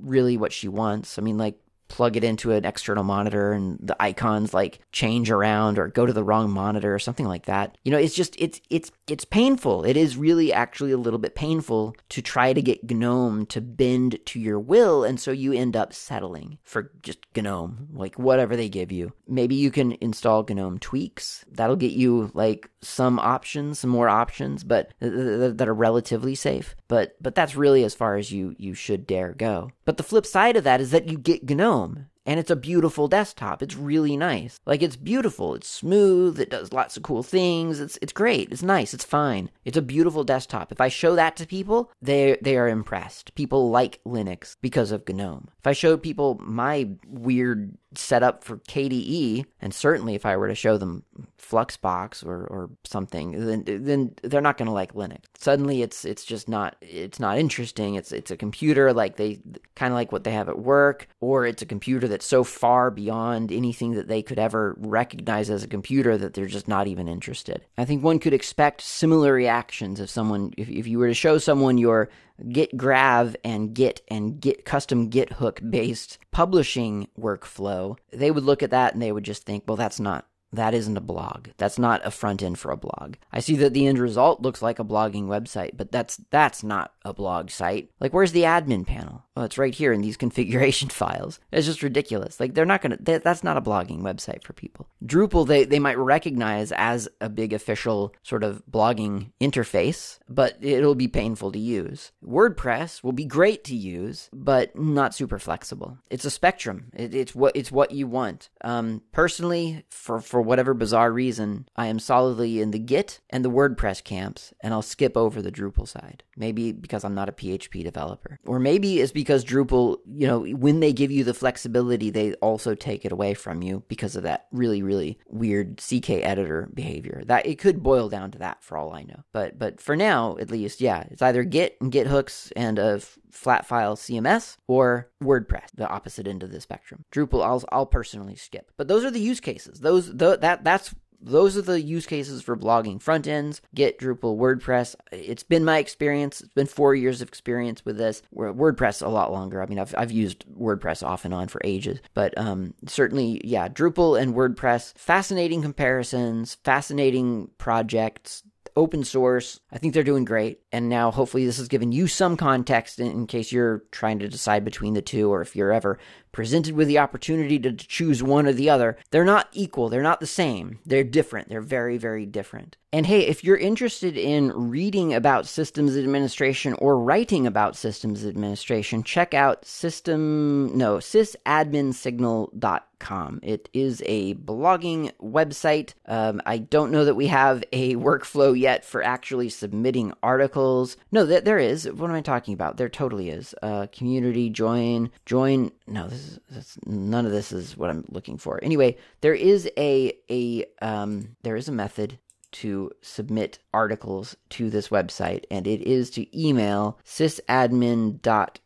[0.02, 1.18] really what she wants.
[1.18, 1.60] I mean, like
[1.90, 6.14] plug it into an external monitor and the icons like change around or go to
[6.14, 7.78] the wrong monitor or something like that.
[7.84, 9.84] You know, it's just it's it's it's painful.
[9.84, 14.20] It is really actually a little bit painful to try to get GNOME to bend
[14.26, 18.70] to your will and so you end up settling for just GNOME, like whatever they
[18.70, 19.12] give you.
[19.28, 21.44] Maybe you can install GNOME tweaks.
[21.52, 26.76] That'll get you like some options, some more options, but that are relatively safe.
[26.90, 29.72] But but that's really as far as you you should dare go.
[29.86, 33.08] But the flip side of that is that you get GNOME and it's a beautiful
[33.08, 33.64] desktop.
[33.64, 34.60] It's really nice.
[34.64, 35.56] Like it's beautiful.
[35.56, 36.40] It's smooth.
[36.40, 37.80] It does lots of cool things.
[37.80, 38.52] It's it's great.
[38.52, 38.94] It's nice.
[38.94, 39.50] It's fine.
[39.66, 40.72] It's a beautiful desktop.
[40.72, 43.34] If I show that to people, they they are impressed.
[43.34, 45.50] People like Linux because of GNOME.
[45.58, 50.56] If I show people my weird setup for KDE, and certainly if I were to
[50.56, 51.04] show them
[51.40, 55.24] Fluxbox or, or something, then then they're not going to like Linux.
[55.38, 57.96] Suddenly, it's it's just not it's not interesting.
[57.96, 59.40] It's it's a computer like they
[59.76, 62.92] kind of like what they have at work, or it's a computer that's so far
[62.92, 67.08] beyond anything that they could ever recognize as a computer that they're just not even
[67.08, 67.62] interested.
[67.78, 71.38] I think one could expect similar reactions if someone if, if you were to show
[71.38, 72.10] someone your
[72.52, 78.62] Git Grav and Git and Git custom Git hook based publishing workflow, they would look
[78.64, 81.50] at that and they would just think, well, that's not that isn't a blog.
[81.58, 83.16] That's not a front end for a blog.
[83.32, 86.94] I see that the end result looks like a blogging website, but that's that's not
[87.06, 87.90] a blog site.
[88.00, 89.26] Like where's the admin panel?
[89.36, 91.40] Oh, it's right here in these configuration files.
[91.52, 92.40] It's just ridiculous.
[92.40, 94.88] Like they're not going to that's not a blogging website for people.
[95.06, 100.96] Drupal they they might recognize as a big official sort of blogging interface, but it'll
[100.96, 102.12] be painful to use.
[102.26, 105.98] WordPress will be great to use, but not super flexible.
[106.10, 106.92] It's a spectrum.
[106.96, 108.50] It, it's what it's what you want.
[108.64, 113.44] Um, personally for for for whatever bizarre reason, I am solidly in the Git and
[113.44, 116.24] the WordPress camps, and I'll skip over the Drupal side.
[116.38, 118.40] Maybe because I'm not a PHP developer.
[118.46, 122.74] Or maybe it's because Drupal, you know, when they give you the flexibility, they also
[122.74, 127.24] take it away from you because of that really, really weird CK editor behavior.
[127.26, 129.26] That it could boil down to that for all I know.
[129.34, 133.02] But but for now, at least, yeah, it's either Git and Git hooks and a
[133.32, 137.06] flat file CMS or WordPress, the opposite end of the spectrum.
[137.12, 138.72] Drupal, I'll, I'll personally skip.
[138.78, 139.80] But those are the use cases.
[139.80, 144.38] Those the, that that's those are the use cases for blogging front ends Git, Drupal,
[144.38, 144.96] WordPress.
[145.12, 146.42] It's been my experience.
[146.42, 148.22] It's been four years of experience with this.
[148.34, 149.62] WordPress a lot longer.
[149.62, 153.68] I mean, I've, I've used WordPress off and on for ages, but um, certainly, yeah,
[153.68, 158.44] Drupal and WordPress, fascinating comparisons, fascinating projects
[158.80, 159.60] open source.
[159.72, 160.62] I think they're doing great.
[160.72, 164.30] And now hopefully this has given you some context in, in, case you're trying to
[164.30, 166.00] decide between the two or if you're ever
[166.32, 168.98] presented with the opportunity to choose one or the other.
[169.12, 169.90] They're not equal.
[169.90, 170.80] They're not the same.
[170.86, 171.50] They're different.
[171.50, 172.78] They're very, very different.
[172.92, 179.04] And hey, if you're interested in reading about systems administration or writing about systems administration,
[179.04, 183.40] check out system, no, sysadminsignal.com.
[183.44, 185.94] It is a blogging website.
[186.08, 190.98] Um, I don't know that we have a workflow yet for actually submitting articles.
[191.12, 191.88] No, th- there is.
[191.92, 192.78] What am I talking about?
[192.78, 193.54] There totally is.
[193.62, 195.72] Uh, community, join, join.
[195.86, 198.60] No, is none of this is what I'm looking for.
[198.64, 202.20] Anyway, there is a a um, there is a method
[202.52, 206.98] to submit articles to this website, and it is to email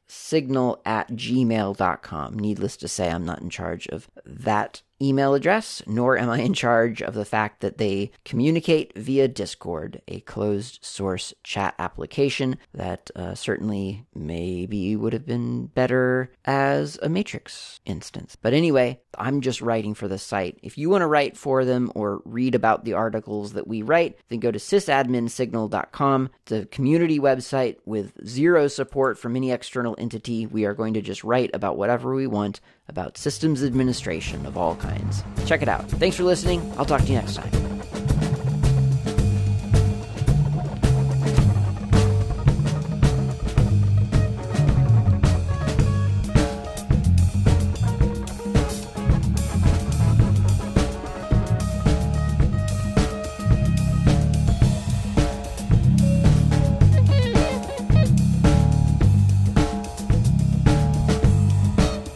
[0.08, 2.40] sysadmin.signal at gmail.com.
[2.40, 6.54] Needless to say, I'm not in charge of that email address, nor am I in
[6.54, 13.12] charge of the fact that they communicate via Discord, a closed source chat application that
[13.16, 18.38] uh, certainly maybe would have been better as a Matrix instance.
[18.42, 20.60] But anyway, I'm just writing for the site.
[20.64, 24.18] If you want to write for them or read about the articles that we write,
[24.30, 26.30] then go to sysadminsignal.com.
[26.44, 30.46] It's a community website with zero support from any external entity.
[30.46, 34.76] We are going to just write about whatever we want about systems administration of all
[34.76, 35.24] kinds.
[35.48, 35.90] Check it out.
[35.90, 36.62] Thanks for listening.
[36.78, 37.73] I'll talk to you next time.